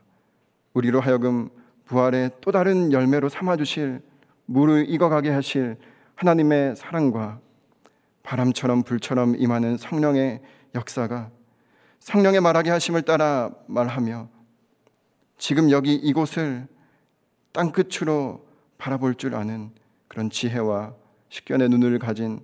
우리로 0.73 0.99
하여금 0.99 1.49
부활의 1.85 2.31
또 2.41 2.51
다른 2.51 2.91
열매로 2.91 3.29
삼아 3.29 3.57
주실 3.57 4.01
물을 4.45 4.89
익어가게 4.89 5.29
하실 5.29 5.77
하나님의 6.15 6.75
사랑과 6.75 7.39
바람처럼 8.23 8.83
불처럼 8.83 9.35
임하는 9.37 9.77
성령의 9.77 10.41
역사가 10.75 11.29
성령의 12.01 12.41
말하게 12.41 12.71
하심을 12.71 13.03
따라 13.03 13.51
말하며 13.67 14.27
지금 15.37 15.69
여기 15.69 15.93
이곳을 15.93 16.67
땅 17.51 17.71
끝으로 17.71 18.45
바라볼 18.77 19.15
줄 19.15 19.35
아는 19.35 19.69
그런 20.07 20.29
지혜와 20.29 20.93
식견의 21.29 21.69
눈을 21.69 21.99
가진 21.99 22.41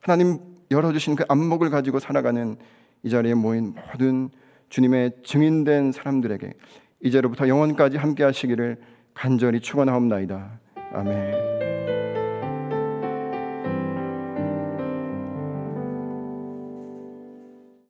하나님 0.00 0.38
열어주신 0.70 1.16
그 1.16 1.24
안목을 1.28 1.70
가지고 1.70 1.98
살아가는 1.98 2.56
이 3.02 3.10
자리에 3.10 3.34
모인 3.34 3.74
모든 3.74 4.28
주님의 4.68 5.12
증인된 5.24 5.92
사람들에게 5.92 6.52
이제로부터 7.02 7.48
영원까지 7.48 7.96
함께 7.96 8.24
하시기를 8.24 8.76
간절히 9.14 9.60
축원하옵나이다. 9.60 10.60
아멘. 10.92 11.97